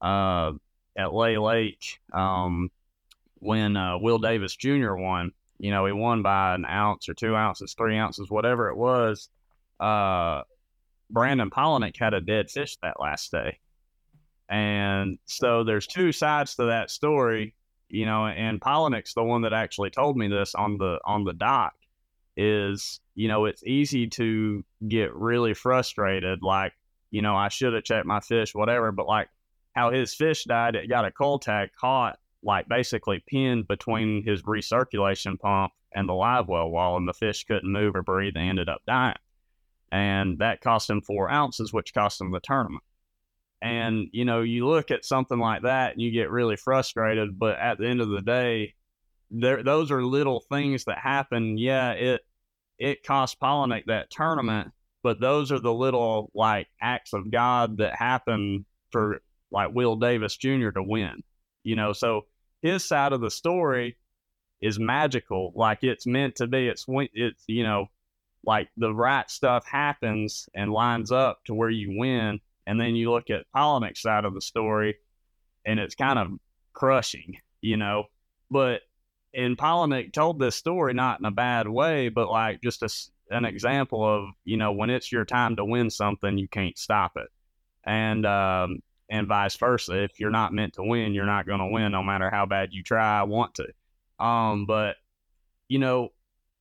uh, 0.01 0.53
at 0.95 1.13
Lay 1.13 1.37
Lake, 1.37 1.99
um, 2.13 2.69
when 3.35 3.75
uh, 3.75 3.97
Will 3.97 4.17
Davis 4.17 4.55
Jr. 4.55 4.95
won, 4.95 5.31
you 5.59 5.71
know, 5.71 5.85
he 5.85 5.91
won 5.91 6.21
by 6.21 6.55
an 6.55 6.65
ounce 6.65 7.09
or 7.09 7.13
two 7.13 7.35
ounces, 7.35 7.73
three 7.73 7.97
ounces, 7.97 8.29
whatever 8.29 8.69
it 8.69 8.77
was. 8.77 9.29
Uh, 9.79 10.43
Brandon 11.09 11.49
Palaniuk 11.49 11.97
had 11.99 12.13
a 12.13 12.21
dead 12.21 12.49
fish 12.49 12.77
that 12.81 12.99
last 12.99 13.31
day. 13.31 13.59
And 14.49 15.17
so 15.25 15.63
there's 15.63 15.87
two 15.87 16.11
sides 16.11 16.55
to 16.55 16.65
that 16.65 16.89
story, 16.89 17.55
you 17.89 18.05
know, 18.05 18.27
and 18.27 18.59
Palaniuk's 18.61 19.13
the 19.13 19.23
one 19.23 19.41
that 19.41 19.53
actually 19.53 19.89
told 19.89 20.17
me 20.17 20.27
this 20.27 20.55
on 20.55 20.77
the 20.77 20.99
on 21.05 21.23
the 21.23 21.33
dock 21.33 21.73
is, 22.41 22.99
you 23.15 23.27
know, 23.27 23.45
it's 23.45 23.63
easy 23.63 24.07
to 24.07 24.63
get 24.87 25.13
really 25.15 25.53
frustrated 25.53 26.39
like, 26.41 26.73
you 27.11 27.21
know, 27.21 27.35
I 27.35 27.49
should 27.49 27.73
have 27.73 27.83
checked 27.83 28.05
my 28.05 28.19
fish, 28.19 28.55
whatever, 28.55 28.91
but 28.91 29.07
like 29.07 29.29
how 29.73 29.91
his 29.91 30.13
fish 30.13 30.45
died, 30.45 30.75
it 30.75 30.89
got 30.89 31.05
a 31.05 31.11
cull 31.11 31.39
tag 31.39 31.69
caught 31.79 32.17
like 32.43 32.67
basically 32.67 33.23
pinned 33.27 33.67
between 33.67 34.23
his 34.25 34.43
recirculation 34.43 35.39
pump 35.39 35.71
and 35.93 36.07
the 36.07 36.13
live 36.13 36.47
well 36.47 36.69
wall, 36.69 36.97
and 36.97 37.07
the 37.07 37.13
fish 37.13 37.43
couldn't 37.43 37.71
move 37.71 37.95
or 37.95 38.01
breathe 38.01 38.33
and 38.35 38.49
ended 38.49 38.69
up 38.69 38.81
dying. 38.87 39.17
And 39.91 40.39
that 40.39 40.61
cost 40.61 40.89
him 40.89 41.01
four 41.01 41.29
ounces, 41.29 41.73
which 41.73 41.93
cost 41.93 42.21
him 42.21 42.31
the 42.31 42.39
tournament. 42.39 42.83
And, 43.61 44.07
you 44.11 44.25
know, 44.25 44.41
you 44.41 44.65
look 44.65 44.89
at 44.89 45.05
something 45.05 45.37
like 45.37 45.63
that 45.63 45.91
and 45.91 46.01
you 46.01 46.11
get 46.11 46.31
really 46.31 46.55
frustrated, 46.55 47.37
but 47.37 47.59
at 47.59 47.77
the 47.77 47.87
end 47.87 48.01
of 48.01 48.09
the 48.09 48.21
day, 48.21 48.73
there 49.29 49.63
those 49.63 49.91
are 49.91 50.03
little 50.03 50.41
things 50.49 50.85
that 50.85 50.97
happen. 50.97 51.57
Yeah, 51.57 51.91
it 51.91 52.21
it 52.81 53.03
cost 53.03 53.39
Palaniuk 53.39 53.81
mm-hmm. 53.81 53.89
that 53.91 54.09
tournament, 54.09 54.67
mm-hmm. 54.67 55.03
but 55.03 55.21
those 55.21 55.51
are 55.51 55.59
the 55.59 55.73
little 55.73 56.31
like 56.33 56.67
acts 56.81 57.13
of 57.13 57.31
God 57.31 57.77
that 57.77 57.95
happen 57.95 58.65
for 58.91 59.21
like 59.51 59.73
Will 59.73 59.95
Davis 59.95 60.35
Jr. 60.35 60.71
to 60.71 60.83
win. 60.83 61.23
You 61.63 61.75
know, 61.75 61.93
so 61.93 62.25
his 62.63 62.83
side 62.83 63.13
of 63.13 63.21
the 63.21 63.29
story 63.29 63.97
is 64.61 64.79
magical. 64.79 65.53
Like 65.55 65.83
it's 65.83 66.07
meant 66.07 66.35
to 66.37 66.47
be. 66.47 66.67
It's 66.67 66.85
it's 67.13 67.43
you 67.47 67.63
know, 67.63 67.85
like 68.43 68.69
the 68.77 68.93
right 68.93 69.29
stuff 69.29 69.65
happens 69.67 70.49
and 70.55 70.73
lines 70.73 71.11
up 71.11 71.39
to 71.45 71.53
where 71.53 71.69
you 71.69 71.95
win. 71.97 72.39
And 72.65 72.79
then 72.79 72.95
you 72.95 73.11
look 73.11 73.29
at 73.29 73.45
Palaniuk's 73.55 74.01
side 74.01 74.25
of 74.25 74.33
the 74.33 74.41
story, 74.41 74.95
and 75.65 75.79
it's 75.79 75.95
kind 75.95 76.17
of 76.17 76.27
crushing, 76.73 77.37
you 77.59 77.77
know. 77.77 78.05
But 78.49 78.81
and 79.33 79.57
Palaniuk 79.57 80.13
told 80.13 80.39
this 80.39 80.55
story 80.55 80.93
not 80.93 81.19
in 81.19 81.25
a 81.25 81.31
bad 81.31 81.67
way, 81.67 82.09
but 82.09 82.29
like 82.29 82.61
just 82.61 82.83
a, 82.83 82.89
an 83.35 83.45
example 83.45 84.03
of 84.05 84.29
you 84.43 84.57
know 84.57 84.73
when 84.73 84.89
it's 84.89 85.11
your 85.11 85.25
time 85.25 85.55
to 85.55 85.65
win 85.65 85.89
something, 85.89 86.37
you 86.37 86.47
can't 86.47 86.77
stop 86.77 87.13
it. 87.15 87.27
And 87.83 88.25
um, 88.25 88.79
and 89.09 89.27
vice 89.27 89.57
versa. 89.57 90.03
If 90.03 90.19
you're 90.19 90.31
not 90.31 90.53
meant 90.53 90.73
to 90.73 90.83
win, 90.83 91.13
you're 91.13 91.25
not 91.25 91.45
going 91.45 91.59
to 91.59 91.67
win, 91.67 91.91
no 91.91 92.01
matter 92.01 92.29
how 92.29 92.45
bad 92.45 92.69
you 92.71 92.81
try, 92.81 93.21
want 93.23 93.55
to. 93.55 94.25
Um, 94.25 94.65
but 94.65 94.95
you 95.67 95.79
know, 95.79 96.09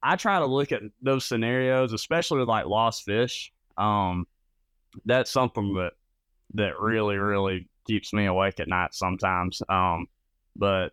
I 0.03 0.17
try 0.17 0.39
to 0.39 0.47
look 0.47 0.73
at 0.73 0.83
those 1.01 1.25
scenarios, 1.25 1.93
especially 1.93 2.41
with 2.41 2.49
like 2.49 2.67
lost 2.67 3.05
fish. 3.05 3.53
Um, 3.77 4.27
that's 5.05 5.31
something 5.31 5.75
that 5.75 5.93
that 6.55 6.81
really, 6.81 7.17
really 7.17 7.69
keeps 7.87 8.13
me 8.13 8.27
awake 8.27 8.61
at 8.61 8.69
night 8.69 8.95
sometimes. 8.95 9.63
Um, 9.69 10.07
but 10.57 10.91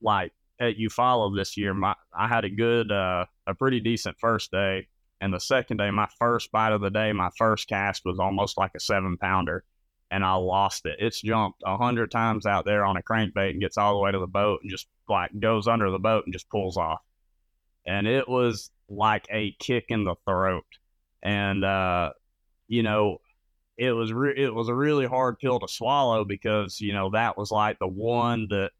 like 0.00 0.32
at 0.62 0.76
Eufaula 0.76 1.36
this 1.36 1.56
year, 1.56 1.74
my 1.74 1.94
I 2.12 2.28
had 2.28 2.44
a 2.44 2.50
good, 2.50 2.90
uh, 2.90 3.26
a 3.46 3.54
pretty 3.54 3.80
decent 3.80 4.16
first 4.18 4.50
day, 4.50 4.88
and 5.20 5.32
the 5.32 5.40
second 5.40 5.78
day, 5.78 5.90
my 5.90 6.08
first 6.18 6.50
bite 6.52 6.72
of 6.72 6.80
the 6.80 6.90
day, 6.90 7.12
my 7.12 7.30
first 7.36 7.68
cast 7.68 8.02
was 8.04 8.18
almost 8.18 8.56
like 8.56 8.72
a 8.74 8.80
seven 8.80 9.16
pounder 9.18 9.64
and 10.12 10.22
I 10.22 10.34
lost 10.34 10.84
it. 10.84 10.96
It's 10.98 11.22
jumped 11.22 11.62
a 11.64 11.78
hundred 11.78 12.10
times 12.10 12.44
out 12.44 12.66
there 12.66 12.84
on 12.84 12.98
a 12.98 13.02
crankbait 13.02 13.50
and 13.50 13.60
gets 13.60 13.78
all 13.78 13.94
the 13.94 14.00
way 14.00 14.12
to 14.12 14.18
the 14.18 14.26
boat 14.26 14.60
and 14.62 14.70
just 14.70 14.86
like 15.08 15.30
goes 15.40 15.66
under 15.66 15.90
the 15.90 15.98
boat 15.98 16.24
and 16.26 16.34
just 16.34 16.50
pulls 16.50 16.76
off. 16.76 17.00
And 17.86 18.06
it 18.06 18.28
was 18.28 18.70
like 18.90 19.26
a 19.30 19.56
kick 19.58 19.86
in 19.88 20.04
the 20.04 20.14
throat. 20.26 20.66
And 21.22 21.64
uh, 21.64 22.10
you 22.68 22.82
know, 22.82 23.18
it 23.78 23.92
was 23.92 24.12
re- 24.12 24.36
it 24.36 24.54
was 24.54 24.68
a 24.68 24.74
really 24.74 25.06
hard 25.06 25.38
pill 25.38 25.58
to 25.60 25.66
swallow 25.66 26.26
because 26.26 26.78
you 26.78 26.92
know 26.92 27.10
that 27.12 27.38
was 27.38 27.50
like 27.50 27.78
the 27.78 27.88
one 27.88 28.48
that 28.50 28.70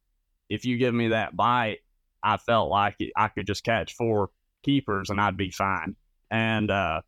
if 0.53 0.67
you 0.67 0.77
give 0.77 0.93
me 0.93 1.09
that 1.09 1.35
bite, 1.35 1.79
I 2.23 2.37
felt 2.37 2.69
like 2.69 2.99
I 3.17 3.29
could 3.29 3.47
just 3.47 3.65
catch 3.65 3.95
four 3.95 4.29
keepers 4.63 5.09
and 5.09 5.19
I'd 5.19 5.39
be 5.39 5.51
fine. 5.51 5.97
And 6.31 6.71
uh, 6.71 7.01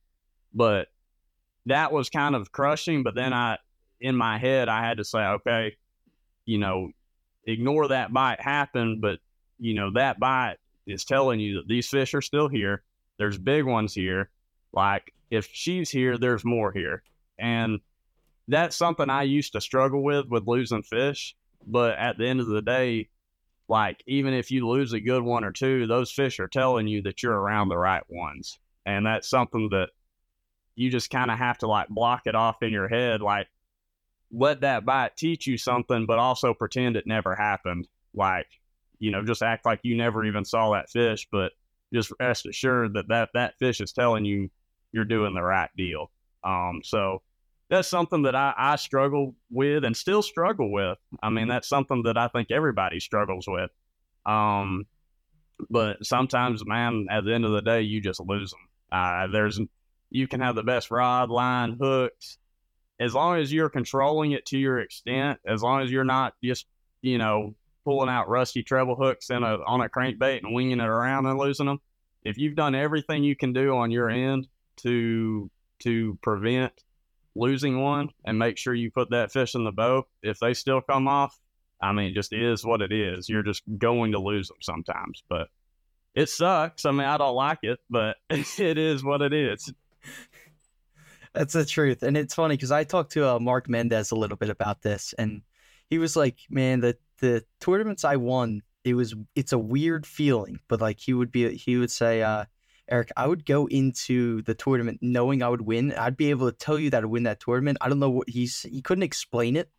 but 0.55 0.89
that 1.67 1.93
was 1.93 2.09
kind 2.09 2.35
of 2.35 2.53
crushing. 2.53 3.03
But 3.03 3.15
then 3.15 3.35
I 3.35 3.59
in 4.01 4.17
my 4.17 4.39
head, 4.39 4.71
I 4.71 4.83
had 4.83 4.97
to 4.97 5.05
say, 5.05 5.19
okay, 5.19 5.77
you 6.47 6.57
know, 6.57 6.89
ignore 7.45 7.89
that 7.89 8.15
bite 8.15 8.41
happened, 8.41 9.03
but 9.03 9.19
you 9.59 9.75
know 9.75 9.93
that 9.93 10.19
bite 10.19 10.57
is 10.87 11.05
telling 11.05 11.39
you 11.39 11.57
that 11.57 11.69
these 11.69 11.87
fish 11.87 12.15
are 12.15 12.23
still 12.23 12.49
here. 12.49 12.83
There's 13.19 13.37
big 13.37 13.67
ones 13.67 13.93
here. 13.93 14.31
Like 14.73 15.13
if 15.31 15.51
she's 15.53 15.91
here, 15.91 16.17
there's 16.17 16.47
more 16.47 16.73
here, 16.73 17.03
and 17.39 17.81
that's 18.49 18.75
something 18.75 19.11
I 19.11 19.25
used 19.25 19.53
to 19.53 19.61
struggle 19.61 20.03
with 20.03 20.29
with 20.31 20.47
losing 20.47 20.83
fish. 20.83 21.37
But 21.67 21.99
at 21.99 22.17
the 22.17 22.27
end 22.27 22.41
of 22.41 22.47
the 22.47 22.63
day, 22.63 23.09
like 23.69 24.03
even 24.07 24.35
if 24.35 24.51
you 24.51 24.69
lose 24.69 24.93
a 24.93 25.01
good 25.01 25.23
one 25.23 25.45
or 25.45 25.53
two, 25.53 25.87
those 25.87 26.11
fish 26.11 26.39
are 26.41 26.49
telling 26.49 26.87
you 26.87 27.03
that 27.03 27.23
you're 27.23 27.39
around 27.39 27.69
the 27.69 27.79
right 27.79 28.05
ones, 28.09 28.59
and 28.85 29.07
that's 29.07 29.29
something 29.29 29.69
that 29.71 29.91
you 30.77 30.91
just 30.91 31.11
kind 31.11 31.31
of 31.31 31.39
have 31.39 31.59
to 31.59 31.67
like 31.67 31.89
block 31.89 32.23
it 32.27 32.35
off 32.35 32.63
in 32.63 32.73
your 32.73 32.89
head. 32.89 33.21
Like 33.21 33.49
let 34.31 34.63
that 34.63 34.85
bite 34.85 35.17
teach 35.17 35.47
you 35.47 35.57
something, 35.57 36.07
but 36.07 36.19
also 36.19 36.53
pretend 36.55 36.97
it 36.97 37.07
never 37.07 37.35
happened. 37.35 37.87
Like, 38.15 38.49
you 38.99 39.11
know, 39.11 39.25
just 39.25 39.43
act 39.43 39.65
like 39.65 39.81
you 39.83 39.97
never 39.97 40.25
even 40.25 40.45
saw 40.45 40.73
that 40.73 40.91
fish, 40.91 41.29
but 41.31 41.53
just 41.93 42.13
rest 42.19 42.47
assured 42.47 42.95
that 42.95 43.09
that, 43.09 43.31
that 43.35 43.59
fish 43.59 43.81
is 43.81 43.93
telling 43.93 44.25
you 44.25 44.51
you're 44.93 45.05
doing 45.05 45.35
the 45.35 45.43
right 45.43 45.71
deal. 45.77 46.11
Um, 46.43 46.81
so 46.83 47.23
that's 47.71 47.89
something 47.89 48.23
that 48.23 48.35
I, 48.37 48.55
I 48.57 48.77
struggle 48.77 49.35
with 49.51 49.85
and 49.85 49.97
still 49.97 50.23
struggle 50.23 50.71
with. 50.73 50.99
I 51.23 51.31
mean, 51.31 51.49
that's 51.49 51.69
something 51.69 52.03
that 52.05 52.19
I 52.19 52.29
think 52.29 52.51
everybody 52.51 53.01
struggles 53.01 53.47
with. 53.49 53.71
Um, 54.27 54.87
But 55.71 56.05
sometimes, 56.05 56.67
man, 56.67 57.07
at 57.11 57.25
the 57.25 57.35
end 57.35 57.45
of 57.45 57.53
the 57.53 57.63
day, 57.63 57.83
you 57.83 58.01
just 58.01 58.21
lose 58.21 58.51
them. 58.51 58.61
Uh, 58.93 59.29
there's 59.29 59.61
you 60.11 60.29
can 60.29 60.41
have 60.41 60.55
the 60.57 60.63
best 60.63 60.91
rod, 60.91 61.31
line, 61.31 61.77
hooks, 61.81 62.39
as 63.01 63.15
long 63.15 63.39
as 63.39 63.53
you're 63.53 63.71
controlling 63.71 64.33
it 64.33 64.47
to 64.47 64.59
your 64.59 64.79
extent. 64.81 65.41
As 65.47 65.63
long 65.63 65.83
as 65.83 65.91
you're 65.91 66.05
not 66.05 66.35
just 66.43 66.67
you 67.03 67.19
know 67.19 67.55
pulling 67.85 68.09
out 68.11 68.29
rusty 68.29 68.63
treble 68.63 68.97
hooks 68.97 69.31
in 69.31 69.43
a 69.43 69.59
on 69.67 69.81
a 69.81 69.89
crankbait 69.89 70.43
and 70.45 70.55
winging 70.55 70.81
it 70.81 70.87
around 70.87 71.27
and 71.27 71.39
losing 71.39 71.67
them. 71.67 71.81
If 72.25 72.39
you've 72.39 72.57
done 72.57 72.75
everything 72.75 73.25
you 73.25 73.37
can 73.37 73.53
do 73.53 73.77
on 73.77 73.91
your 73.91 74.11
end 74.11 74.49
to 74.79 75.51
to 75.81 76.19
prevent 76.23 76.84
losing 77.35 77.81
one 77.81 78.11
and 78.25 78.39
make 78.39 78.59
sure 78.59 78.75
you 78.75 78.91
put 78.91 79.11
that 79.11 79.33
fish 79.33 79.55
in 79.55 79.65
the 79.65 79.73
boat, 79.73 80.07
if 80.23 80.39
they 80.39 80.55
still 80.55 80.81
come 80.81 81.09
off, 81.09 81.39
I 81.81 81.93
mean, 81.93 82.11
it 82.11 82.15
just 82.15 82.33
is 82.33 82.65
what 82.65 82.81
it 82.81 82.93
is. 82.93 83.29
You're 83.29 83.43
just 83.43 83.63
going 83.79 84.13
to 84.13 84.19
lose 84.19 84.49
them 84.49 84.59
sometimes, 84.61 85.23
but 85.29 85.49
it 86.15 86.29
sucks. 86.29 86.87
I 86.87 86.93
mean, 86.93 87.07
I 87.07 87.17
don't 87.17 87.35
like 87.35 87.59
it, 87.63 87.79
but 87.91 88.17
it 88.31 88.79
is 88.79 89.05
what 89.05 89.23
it 89.23 89.33
is. 89.33 89.73
That's 91.35 91.53
the 91.53 91.65
truth, 91.65 92.05
and 92.05 92.17
it's 92.17 92.35
funny 92.35 92.55
because 92.55 92.71
I 92.71 92.85
talked 92.85 93.13
to 93.13 93.29
uh, 93.29 93.39
Mark 93.41 93.69
Menendez 93.69 94.13
a 94.13 94.17
little 94.17 94.37
bit 94.37 94.51
about 94.51 94.83
this, 94.83 95.15
and 95.19 95.43
he 95.91 95.99
was 95.99 96.15
like, 96.15 96.39
"Man, 96.49 96.79
the 96.79 96.97
the 97.19 97.45
tournaments 97.61 98.05
I 98.05 98.17
won, 98.17 98.63
it 98.85 98.95
was 98.95 99.17
it's 99.35 99.53
a 99.53 99.59
weird 99.59 100.07
feeling, 100.07 100.61
but 100.69 100.81
like 100.81 101.01
he 101.01 101.13
would 101.13 101.33
be 101.33 101.57
he 101.57 101.77
would 101.77 101.91
say, 101.91 102.23
uh, 102.23 102.45
Eric, 102.89 103.11
I 103.17 103.27
would 103.27 103.47
go 103.47 103.67
into 103.67 104.43
the 104.43 104.55
tournament 104.55 104.99
knowing 105.01 105.43
I 105.43 105.49
would 105.49 105.63
win. 105.63 105.93
I'd 105.93 106.17
be 106.17 106.31
able 106.31 106.51
to 106.51 106.57
tell 106.57 106.79
you 106.79 106.91
that 106.91 107.03
I 107.03 107.07
win 107.07 107.23
that 107.23 107.41
tournament. 107.41 107.79
I 107.81 107.89
don't 107.89 107.99
know 107.99 108.11
what 108.11 108.29
he's 108.29 108.63
he 108.63 108.83
couldn't 108.83 109.03
explain 109.03 109.57
it. 109.57 109.71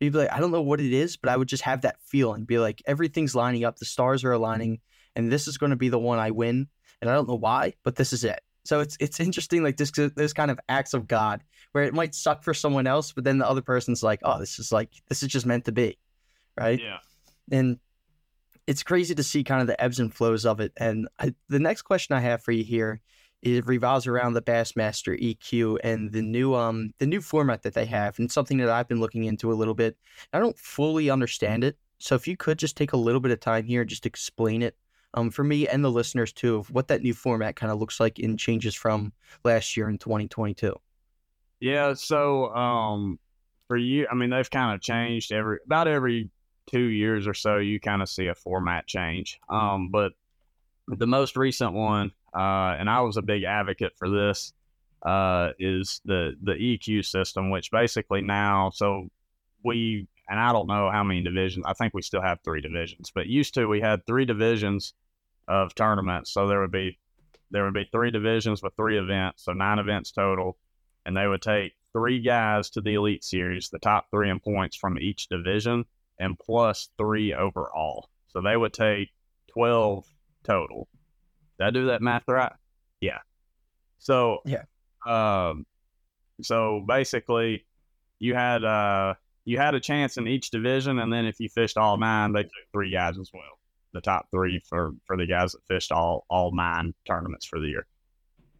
He'd 0.00 0.12
be 0.12 0.18
like, 0.18 0.32
I 0.32 0.40
don't 0.40 0.50
know 0.50 0.62
what 0.62 0.80
it 0.80 0.92
is, 0.92 1.16
but 1.16 1.30
I 1.30 1.36
would 1.36 1.48
just 1.48 1.62
have 1.62 1.82
that 1.82 2.00
feeling. 2.02 2.44
Be 2.44 2.58
like, 2.58 2.82
everything's 2.86 3.34
lining 3.34 3.64
up, 3.64 3.78
the 3.78 3.84
stars 3.84 4.24
are 4.24 4.28
mm-hmm. 4.30 4.36
aligning, 4.36 4.80
and 5.14 5.30
this 5.30 5.46
is 5.46 5.58
going 5.58 5.70
to 5.70 5.76
be 5.76 5.88
the 5.88 5.98
one 5.98 6.18
I 6.18 6.30
win. 6.30 6.68
And 7.00 7.10
I 7.10 7.14
don't 7.14 7.28
know 7.28 7.34
why, 7.34 7.74
but 7.82 7.96
this 7.96 8.12
is 8.12 8.24
it. 8.24 8.40
So 8.64 8.80
it's 8.80 8.96
it's 8.98 9.20
interesting, 9.20 9.62
like 9.62 9.76
this 9.76 9.90
this 9.90 10.32
kind 10.32 10.50
of 10.50 10.58
acts 10.68 10.94
of 10.94 11.06
God, 11.06 11.44
where 11.72 11.84
it 11.84 11.92
might 11.92 12.14
suck 12.14 12.42
for 12.42 12.54
someone 12.54 12.86
else, 12.86 13.12
but 13.12 13.24
then 13.24 13.38
the 13.38 13.48
other 13.48 13.60
person's 13.60 14.02
like, 14.02 14.20
oh, 14.22 14.38
this 14.38 14.58
is 14.58 14.72
like 14.72 14.90
this 15.08 15.22
is 15.22 15.28
just 15.28 15.44
meant 15.44 15.66
to 15.66 15.72
be, 15.72 15.98
right? 16.58 16.80
Yeah. 16.80 16.98
And 17.52 17.78
it's 18.66 18.82
crazy 18.82 19.14
to 19.14 19.22
see 19.22 19.44
kind 19.44 19.60
of 19.60 19.66
the 19.66 19.82
ebbs 19.82 20.00
and 20.00 20.12
flows 20.12 20.46
of 20.46 20.60
it. 20.60 20.72
And 20.76 21.08
I, 21.18 21.34
the 21.48 21.58
next 21.58 21.82
question 21.82 22.16
I 22.16 22.20
have 22.20 22.42
for 22.42 22.52
you 22.52 22.64
here 22.64 23.00
it 23.44 23.66
revolves 23.66 24.06
around 24.06 24.32
the 24.32 24.42
Bassmaster 24.42 25.20
EQ 25.20 25.78
and 25.84 26.10
the 26.10 26.22
new 26.22 26.54
um 26.54 26.92
the 26.98 27.06
new 27.06 27.20
format 27.20 27.62
that 27.62 27.74
they 27.74 27.84
have, 27.84 28.18
and 28.18 28.32
something 28.32 28.56
that 28.58 28.70
I've 28.70 28.88
been 28.88 29.00
looking 29.00 29.24
into 29.24 29.52
a 29.52 29.54
little 29.54 29.74
bit. 29.74 29.96
I 30.32 30.38
don't 30.38 30.58
fully 30.58 31.10
understand 31.10 31.62
it, 31.62 31.76
so 31.98 32.14
if 32.14 32.26
you 32.26 32.36
could 32.36 32.58
just 32.58 32.76
take 32.76 32.94
a 32.94 32.96
little 32.96 33.20
bit 33.20 33.32
of 33.32 33.40
time 33.40 33.66
here, 33.66 33.82
and 33.82 33.90
just 33.90 34.06
explain 34.06 34.62
it 34.62 34.76
um 35.12 35.30
for 35.30 35.44
me 35.44 35.68
and 35.68 35.84
the 35.84 35.90
listeners 35.90 36.32
too 36.32 36.56
of 36.56 36.70
what 36.70 36.88
that 36.88 37.02
new 37.02 37.14
format 37.14 37.54
kind 37.54 37.70
of 37.70 37.78
looks 37.78 38.00
like 38.00 38.18
and 38.18 38.38
changes 38.38 38.74
from 38.74 39.12
last 39.44 39.76
year 39.76 39.88
in 39.90 39.98
2022. 39.98 40.74
Yeah, 41.60 41.92
so 41.94 42.46
um 42.54 43.18
for 43.68 43.76
you, 43.76 44.06
I 44.10 44.14
mean 44.14 44.30
they've 44.30 44.50
kind 44.50 44.74
of 44.74 44.80
changed 44.80 45.32
every 45.32 45.58
about 45.66 45.86
every 45.86 46.30
two 46.66 46.84
years 46.84 47.26
or 47.26 47.34
so, 47.34 47.58
you 47.58 47.80
kind 47.80 48.02
of 48.02 48.08
see 48.08 48.26
a 48.26 48.34
format 48.34 48.86
change. 48.86 49.40
Um, 49.48 49.90
but 49.90 50.12
the 50.88 51.06
most 51.06 51.36
recent 51.36 51.72
one, 51.72 52.12
uh, 52.34 52.76
and 52.78 52.88
I 52.88 53.00
was 53.00 53.16
a 53.16 53.22
big 53.22 53.44
advocate 53.44 53.92
for 53.96 54.08
this, 54.08 54.52
uh, 55.02 55.50
is 55.58 56.00
the 56.04 56.34
the 56.42 56.52
EQ 56.52 57.04
system, 57.04 57.50
which 57.50 57.70
basically 57.70 58.22
now, 58.22 58.70
so 58.70 59.08
we, 59.62 60.06
and 60.28 60.40
I 60.40 60.52
don't 60.52 60.66
know 60.66 60.90
how 60.90 61.04
many 61.04 61.22
divisions. 61.22 61.64
I 61.68 61.74
think 61.74 61.92
we 61.94 62.02
still 62.02 62.22
have 62.22 62.38
three 62.42 62.60
divisions, 62.60 63.12
but 63.14 63.26
used 63.26 63.54
to 63.54 63.66
we 63.66 63.80
had 63.80 64.06
three 64.06 64.24
divisions 64.24 64.94
of 65.46 65.74
tournaments. 65.74 66.32
So 66.32 66.48
there 66.48 66.60
would 66.60 66.72
be 66.72 66.98
there 67.50 67.64
would 67.64 67.74
be 67.74 67.88
three 67.92 68.10
divisions 68.10 68.62
with 68.62 68.74
three 68.76 68.98
events, 68.98 69.44
so 69.44 69.52
nine 69.52 69.78
events 69.78 70.10
total, 70.10 70.56
and 71.04 71.16
they 71.16 71.26
would 71.26 71.42
take 71.42 71.74
three 71.92 72.20
guys 72.20 72.70
to 72.70 72.80
the 72.80 72.94
elite 72.94 73.24
series, 73.24 73.68
the 73.68 73.78
top 73.78 74.10
three 74.10 74.30
in 74.30 74.40
points 74.40 74.76
from 74.76 74.98
each 74.98 75.28
division, 75.28 75.84
and 76.18 76.38
plus 76.38 76.88
three 76.98 77.34
overall. 77.34 78.08
So 78.28 78.40
they 78.40 78.56
would 78.56 78.72
take 78.72 79.10
12 79.52 80.04
total. 80.44 80.88
Did 81.58 81.66
I 81.66 81.70
do 81.70 81.86
that 81.86 82.02
math 82.02 82.24
right? 82.26 82.52
Yeah. 83.00 83.18
So, 83.98 84.38
yeah. 84.44 84.64
Um, 85.06 85.66
so 86.42 86.84
basically, 86.86 87.64
you 88.18 88.34
had 88.34 88.64
uh 88.64 89.14
you 89.44 89.58
had 89.58 89.74
a 89.74 89.80
chance 89.80 90.16
in 90.16 90.26
each 90.26 90.50
division, 90.50 90.98
and 90.98 91.12
then 91.12 91.26
if 91.26 91.38
you 91.38 91.48
fished 91.48 91.76
all 91.76 91.96
nine, 91.98 92.32
they 92.32 92.42
took 92.42 92.52
three 92.72 92.90
guys 92.90 93.18
as 93.18 93.30
well. 93.32 93.42
The 93.92 94.00
top 94.00 94.26
three 94.30 94.60
for 94.68 94.92
for 95.06 95.16
the 95.16 95.26
guys 95.26 95.52
that 95.52 95.62
fished 95.68 95.92
all 95.92 96.24
all 96.28 96.54
nine 96.54 96.94
tournaments 97.06 97.46
for 97.46 97.60
the 97.60 97.68
year. 97.68 97.86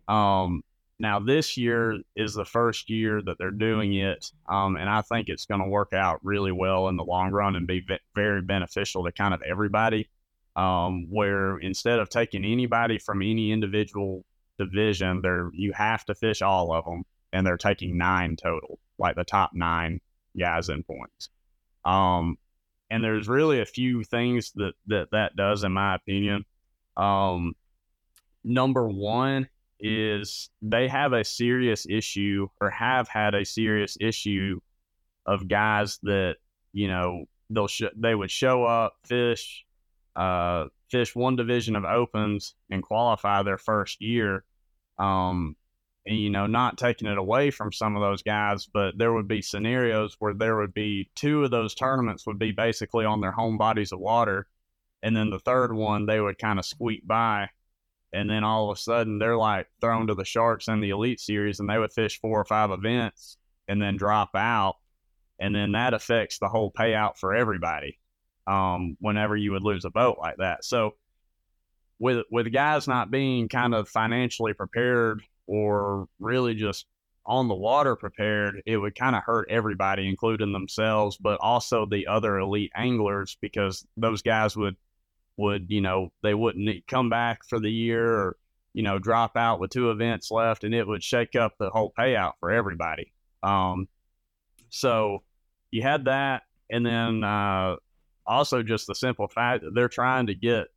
Um, 0.07 0.63
now, 0.99 1.19
this 1.19 1.57
year 1.57 1.99
is 2.15 2.35
the 2.35 2.45
first 2.45 2.89
year 2.89 3.21
that 3.23 3.37
they're 3.39 3.51
doing 3.51 3.95
it, 3.95 4.31
um, 4.49 4.77
and 4.77 4.89
I 4.89 5.03
think 5.03 5.29
it's 5.29 5.47
going 5.47 5.61
to 5.61 5.69
work 5.69 5.93
out 5.93 6.21
really 6.23 6.53
well 6.53 6.89
in 6.89 6.97
the 6.97 7.05
long 7.05 7.33
run 7.33 7.57
and 7.57 7.67
be 7.67 7.85
very 8.15 8.43
beneficial 8.43 9.05
to 9.05 9.13
kind 9.13 9.35
of 9.35 9.43
everybody. 9.43 10.09
Um, 10.57 11.09
where 11.11 11.59
instead 11.59 11.99
of 11.99 12.11
taking 12.11 12.45
anybody 12.45 13.01
from 13.01 13.23
any 13.23 13.51
individual 13.51 14.25
division, 14.57 15.21
there 15.21 15.51
you 15.53 15.73
have 15.73 16.05
to 16.05 16.15
fish 16.15 16.43
all 16.43 16.73
of 16.73 16.85
them, 16.85 17.03
and 17.33 17.45
they're 17.45 17.57
taking 17.57 17.99
nine 17.99 18.37
total, 18.37 18.79
like 18.97 19.17
the 19.17 19.25
top 19.25 19.51
nine 19.53 20.01
guys 20.39 20.69
in 20.69 20.85
points. 20.85 21.29
Um, 21.85 22.39
and 22.89 23.03
there's 23.03 23.27
really 23.27 23.61
a 23.61 23.67
few 23.67 24.05
things 24.05 24.53
that 24.53 24.75
that 24.87 25.11
that 25.11 25.35
does, 25.35 25.65
in 25.65 25.73
my 25.73 25.97
opinion. 25.97 26.45
Um, 26.97 27.55
number 28.45 28.89
one 28.89 29.49
is 29.81 30.51
they 30.63 30.89
have 30.89 31.13
a 31.13 31.25
serious 31.25 31.87
issue 31.89 32.49
or 32.61 32.71
have 32.71 33.09
had 33.09 33.35
a 33.35 33.45
serious 33.45 33.97
issue 34.01 34.61
of 35.27 35.49
guys 35.49 35.99
that 36.03 36.37
you 36.73 36.89
know 36.89 37.25
they'll 37.51 37.69
sh- 37.69 37.83
they 37.97 38.15
would 38.15 38.31
show 38.31 38.65
up 38.65 38.95
fish 39.05 39.65
uh 40.17 40.67
fish 40.91 41.15
one 41.15 41.37
division 41.37 41.77
of 41.77 41.85
opens 41.85 42.55
and 42.71 42.83
qualify 42.83 43.43
their 43.43 43.59
first 43.59 44.01
year 44.01 44.45
um 44.99 45.57
and 46.07 46.19
you 46.19 46.31
know 46.31 46.47
not 46.47 46.79
taking 46.79 47.09
it 47.09 47.19
away 47.19 47.51
from 47.51 47.73
some 47.73 47.97
of 47.97 48.03
those 48.03 48.23
guys 48.23 48.67
but 48.67 48.97
there 48.97 49.13
would 49.13 49.29
be 49.29 49.43
scenarios 49.43 50.17
where 50.19 50.35
there 50.35 50.57
would 50.57 50.75
be 50.75 51.11
two 51.15 51.45
of 51.45 51.51
those 51.51 51.75
tournaments 51.75 52.27
would 52.27 52.39
be 52.39 52.53
basically 52.53 53.05
on 53.05 53.21
their 53.21 53.33
home 53.33 53.59
bodies 53.59 53.93
of 53.93 53.99
water 53.99 54.47
and 55.03 55.17
then 55.17 55.31
the 55.31 55.39
third 55.41 55.73
one 55.73 56.07
they 56.07 56.21
would 56.21 56.39
kind 56.39 56.59
of 56.59 56.65
squeak 56.65 57.07
by 57.07 57.49
and 58.15 58.31
then 58.31 58.45
all 58.45 58.71
of 58.71 58.77
a 58.77 58.81
sudden 58.81 59.19
they're 59.19 59.37
like 59.37 59.67
thrown 59.81 60.07
to 60.07 60.15
the 60.15 60.25
sharks 60.25 60.69
in 60.69 60.81
the 60.81 60.91
elite 60.91 61.21
series 61.21 61.61
and 61.61 61.69
they 61.69 61.79
would 61.79 61.93
fish 61.93 62.21
four 62.21 62.41
or 62.41 62.45
five 62.45 62.71
events 62.71 63.37
and 63.69 63.81
then 63.83 63.97
drop 63.97 64.31
out 64.35 64.77
and 65.39 65.55
then 65.55 65.73
that 65.73 65.95
affects 65.95 66.39
the 66.39 66.49
whole 66.49 66.71
payout 66.71 67.19
for 67.19 67.35
everybody 67.35 67.99
um, 68.47 68.97
whenever 69.01 69.37
you 69.37 69.53
would 69.53 69.63
lose 69.63 69.85
a 69.85 69.91
boat 69.91 70.17
like 70.21 70.37
that. 70.39 70.65
So 70.65 70.95
with 71.99 72.25
with 72.31 72.53
guys 72.53 72.89
not 72.89 73.11
being 73.11 73.49
kind 73.49 73.75
of 73.75 73.89
financially 73.89 74.53
prepared 74.53 75.23
or 75.47 76.07
really 76.19 76.55
just 76.55 76.87
on 77.27 77.49
the 77.49 77.55
water 77.55 77.97
prepared 77.97 78.61
it 78.67 78.77
would 78.77 78.95
kind 78.95 79.15
of 79.17 79.23
hurt 79.23 79.47
everybody 79.49 80.07
including 80.09 80.53
themselves 80.53 81.17
but 81.17 81.39
also 81.41 81.87
the 81.87 82.07
other 82.07 82.39
elite 82.39 82.73
anglers 82.75 83.39
because 83.41 83.87
those 83.97 84.23
guys 84.23 84.57
would 84.57 84.77
would, 85.37 85.67
you 85.71 85.81
know, 85.81 86.13
they 86.23 86.35
wouldn't 86.35 86.87
come 86.87 87.11
back 87.11 87.41
for 87.49 87.59
the 87.59 87.71
year 87.71 88.07
or, 88.07 88.37
you 88.73 88.83
know, 88.83 88.99
drop 88.99 89.37
out 89.37 89.61
with 89.61 89.71
two 89.71 89.91
events 89.91 90.31
left 90.31 90.65
and 90.65 90.75
it 90.75 90.87
would 90.87 91.03
shake 91.03 91.35
up 91.37 91.55
the 91.59 91.71
whole 91.71 91.93
payout 91.99 92.33
for 92.41 92.51
everybody. 92.51 93.13
Um, 93.43 93.89
so 94.71 95.23
you 95.71 95.83
had 95.83 96.07
that. 96.07 96.43
And 96.71 96.85
then 96.85 97.23
uh, 97.23 97.77
also 98.27 98.63
just 98.63 98.87
the 98.87 98.95
simple 98.95 99.29
fact 99.29 99.65
that 99.65 99.75
they're 99.75 99.89
trying 99.89 100.29
to 100.29 100.35
get, 100.35 100.69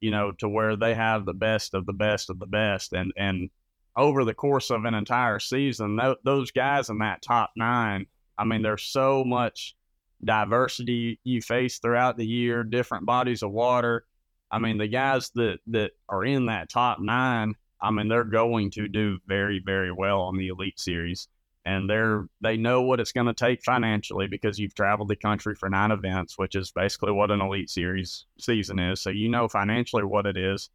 you 0.00 0.10
know, 0.10 0.32
to 0.38 0.48
where 0.48 0.76
they 0.76 0.94
have 0.94 1.24
the 1.24 1.34
best 1.34 1.74
of 1.74 1.86
the 1.86 1.92
best 1.92 2.30
of 2.30 2.38
the 2.38 2.46
best. 2.46 2.92
And, 2.92 3.12
and 3.16 3.50
over 3.96 4.24
the 4.24 4.34
course 4.34 4.70
of 4.70 4.84
an 4.84 4.94
entire 4.94 5.38
season, 5.38 5.98
th- 6.00 6.18
those 6.24 6.50
guys 6.50 6.90
in 6.90 6.98
that 6.98 7.22
top 7.22 7.50
nine, 7.56 8.06
I 8.38 8.44
mean, 8.44 8.62
there's 8.62 8.84
so 8.84 9.24
much 9.24 9.74
diversity 10.24 11.18
you 11.24 11.40
face 11.40 11.78
throughout 11.78 12.16
the 12.16 12.26
year, 12.26 12.62
different 12.62 13.06
bodies 13.06 13.42
of 13.42 13.50
water. 13.50 14.04
I 14.50 14.58
mean, 14.58 14.78
the 14.78 14.88
guys 14.88 15.30
that 15.34 15.60
that 15.68 15.92
are 16.08 16.24
in 16.24 16.46
that 16.46 16.68
top 16.68 17.00
nine, 17.00 17.54
I 17.80 17.90
mean, 17.90 18.08
they're 18.08 18.24
going 18.24 18.70
to 18.72 18.88
do 18.88 19.18
very, 19.26 19.62
very 19.64 19.92
well 19.92 20.22
on 20.22 20.36
the 20.36 20.48
Elite 20.48 20.78
Series, 20.78 21.28
and 21.64 21.88
they're 21.88 22.28
they 22.40 22.56
know 22.56 22.82
what 22.82 23.00
it's 23.00 23.12
going 23.12 23.28
to 23.28 23.34
take 23.34 23.62
financially 23.62 24.26
because 24.26 24.58
you've 24.58 24.74
traveled 24.74 25.08
the 25.08 25.16
country 25.16 25.54
for 25.54 25.68
nine 25.68 25.92
events, 25.92 26.36
which 26.36 26.56
is 26.56 26.72
basically 26.72 27.12
what 27.12 27.30
an 27.30 27.40
Elite 27.40 27.70
Series 27.70 28.26
season 28.38 28.78
is. 28.78 29.00
So 29.00 29.10
you 29.10 29.28
know 29.28 29.48
financially 29.48 30.04
what 30.04 30.26
it 30.26 30.36
is. 30.36 30.70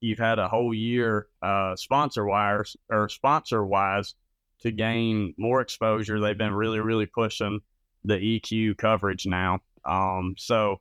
You've 0.00 0.18
had 0.18 0.38
a 0.38 0.48
whole 0.48 0.74
year 0.74 1.28
uh, 1.40 1.76
sponsor 1.76 2.26
wires 2.26 2.76
or 2.90 3.08
sponsor 3.08 3.64
wise 3.64 4.14
to 4.60 4.70
gain 4.70 5.34
more 5.38 5.60
exposure. 5.60 6.20
They've 6.20 6.36
been 6.36 6.54
really, 6.54 6.80
really 6.80 7.06
pushing 7.06 7.60
the 8.04 8.14
EQ 8.14 8.76
coverage 8.76 9.26
now. 9.26 9.60
Um, 9.84 10.34
so 10.38 10.80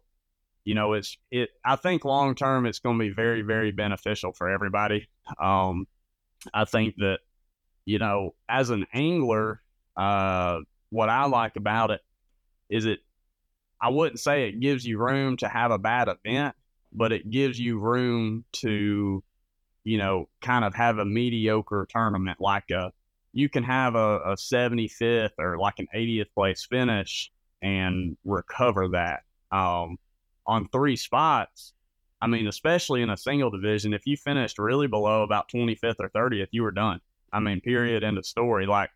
you 0.65 0.75
know, 0.75 0.93
it's 0.93 1.17
it. 1.29 1.49
I 1.65 1.75
think 1.75 2.05
long 2.05 2.35
term, 2.35 2.65
it's 2.65 2.79
going 2.79 2.97
to 2.97 3.03
be 3.03 3.13
very, 3.13 3.41
very 3.41 3.71
beneficial 3.71 4.31
for 4.31 4.49
everybody. 4.49 5.07
Um, 5.39 5.87
I 6.53 6.65
think 6.65 6.95
that 6.97 7.19
you 7.85 7.99
know, 7.99 8.33
as 8.47 8.69
an 8.69 8.85
angler, 8.93 9.61
uh, 9.97 10.59
what 10.89 11.09
I 11.09 11.25
like 11.25 11.55
about 11.55 11.91
it 11.91 12.01
is 12.69 12.85
it. 12.85 12.99
I 13.81 13.89
wouldn't 13.89 14.21
say 14.21 14.47
it 14.47 14.61
gives 14.61 14.85
you 14.85 14.97
room 14.97 15.35
to 15.37 15.49
have 15.49 15.71
a 15.71 15.77
bad 15.77 16.07
event, 16.07 16.55
but 16.93 17.11
it 17.11 17.29
gives 17.29 17.59
you 17.59 17.77
room 17.77 18.45
to, 18.53 19.21
you 19.83 19.97
know, 19.97 20.29
kind 20.41 20.63
of 20.63 20.73
have 20.75 20.99
a 20.99 21.05
mediocre 21.05 21.85
tournament. 21.89 22.39
Like 22.39 22.71
a, 22.71 22.93
you 23.33 23.49
can 23.49 23.63
have 23.63 23.95
a, 23.95 24.19
a 24.19 24.35
75th 24.35 25.31
or 25.39 25.57
like 25.57 25.79
an 25.79 25.87
80th 25.93 26.31
place 26.33 26.65
finish 26.69 27.31
and 27.61 28.15
recover 28.23 28.89
that. 28.89 29.21
Um, 29.51 29.97
on 30.45 30.67
three 30.69 30.95
spots, 30.95 31.73
I 32.21 32.27
mean, 32.27 32.47
especially 32.47 33.01
in 33.01 33.09
a 33.09 33.17
single 33.17 33.49
division, 33.49 33.93
if 33.93 34.05
you 34.05 34.15
finished 34.15 34.59
really 34.59 34.87
below 34.87 35.23
about 35.23 35.49
25th 35.49 35.95
or 35.99 36.09
30th, 36.09 36.47
you 36.51 36.63
were 36.63 36.71
done. 36.71 37.01
I 37.31 37.39
mean, 37.39 37.59
period, 37.59 38.03
end 38.03 38.17
of 38.17 38.25
story. 38.25 38.67
Like, 38.67 38.91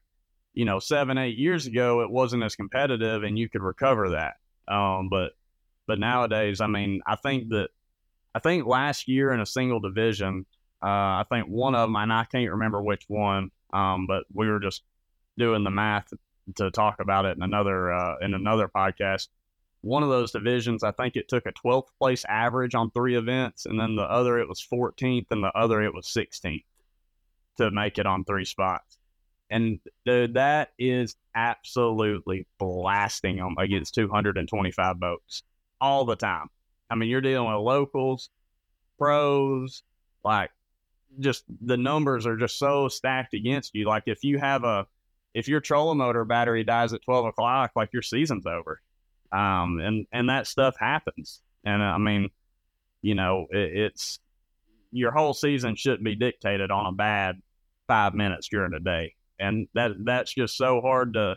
you 0.54 0.66
know, 0.66 0.80
seven, 0.80 1.18
eight 1.18 1.38
years 1.38 1.66
ago, 1.66 2.02
it 2.02 2.12
wasn't 2.12 2.44
as 2.44 2.56
competitive 2.56 3.24
and 3.24 3.38
you 3.38 3.50
could 3.50 3.64
recover 3.64 4.12
that. 4.12 4.36
Um, 4.72 5.10
but, 5.10 5.32
but 5.88 6.00
nowadays, 6.00 6.62
I 6.62 6.68
mean, 6.68 7.02
I 7.08 7.16
think 7.16 7.50
that, 7.50 7.70
I 8.36 8.40
think 8.40 8.68
last 8.68 9.08
year 9.08 9.32
in 9.32 9.40
a 9.40 9.46
single 9.46 9.80
division, 9.80 10.46
uh, 10.84 10.86
I 10.86 11.26
think 11.30 11.48
one 11.48 11.74
of 11.74 11.90
them, 11.90 11.96
and 11.96 12.14
I 12.14 12.26
can't 12.26 12.52
remember 12.52 12.82
which 12.82 13.04
one, 13.08 13.50
um, 13.74 14.08
but 14.08 14.24
we 14.34 14.48
were 14.48 14.60
just 14.60 14.84
doing 15.38 15.64
the 15.64 15.72
math 15.72 16.12
to 16.56 16.72
talk 16.72 17.00
about 17.00 17.26
it 17.26 17.38
in 17.38 17.44
another, 17.44 17.92
uh, 17.92 18.16
in 18.22 18.34
another 18.34 18.68
podcast 18.68 19.28
one 19.82 20.04
of 20.04 20.10
those 20.10 20.32
divisions, 20.32 20.84
I 20.84 20.92
think 20.92 21.16
it 21.16 21.28
took 21.28 21.46
a 21.46 21.52
12th 21.52 21.88
place 22.00 22.26
average 22.28 22.76
on 22.76 22.92
three 22.92 23.16
events, 23.16 23.66
and 23.66 23.80
then 23.80 23.96
the 23.96 24.04
other 24.04 24.40
it 24.40 24.48
was 24.48 24.62
14th, 24.62 25.28
and 25.32 25.44
the 25.44 25.52
other 25.56 25.82
it 25.82 25.94
was 25.94 26.08
16th 26.08 26.64
to 27.58 27.72
make 27.72 27.98
it 27.98 28.06
on 28.06 28.24
three 28.24 28.46
spots. 28.46 28.98
And 29.50 29.80
dude, 30.06 30.34
that 30.34 30.74
is 30.78 31.16
absolutely 31.36 32.46
blasting 32.60 33.38
them 33.38 33.56
against 33.58 33.96
225 33.96 35.00
boats 35.00 35.44
all 35.80 36.06
the 36.06 36.16
time. 36.16 36.50
I 36.90 36.96
mean, 36.96 37.10
you're 37.10 37.22
dealing 37.22 37.48
with 37.48 37.64
locals, 37.64 38.30
pros, 38.98 39.84
like 40.24 40.52
just 41.20 41.44
the 41.62 41.78
numbers 41.78 42.26
are 42.26 42.38
just 42.38 42.58
so 42.58 42.88
stacked 42.88 43.34
against 43.34 43.76
you. 43.76 43.86
Like 43.86 44.04
if 44.06 44.24
you 44.24 44.38
have 44.38 44.64
a, 44.64 44.88
if 45.34 45.48
your 45.48 45.60
trolling 45.60 45.98
motor 46.00 46.26
battery 46.26 46.64
dies 46.64 46.94
at 46.94 47.02
12 47.04 47.28
o'clock, 47.28 47.72
like 47.76 47.94
your 47.94 48.02
season's 48.02 48.46
over 48.46 48.82
um, 49.32 49.80
and 49.80 50.08
and 50.12 50.30
that 50.30 50.48
stuff 50.48 50.76
happens. 50.80 51.42
And 51.64 51.82
uh, 51.82 51.86
I 51.86 51.98
mean, 51.98 52.30
you 53.02 53.16
know, 53.16 53.48
it, 53.52 53.78
it's 53.78 54.20
your 54.92 55.12
whole 55.12 55.34
season 55.34 55.76
shouldn't 55.76 56.04
be 56.04 56.16
dictated 56.16 56.72
on 56.72 56.86
a 56.86 56.92
bad 56.92 57.42
five 57.88 58.14
minutes 58.14 58.48
during 58.50 58.72
the 58.72 58.80
day, 58.80 59.16
and 59.40 59.68
that 59.74 59.92
that's 60.04 60.34
just 60.34 60.56
so 60.58 60.82
hard 60.82 61.14
to 61.14 61.36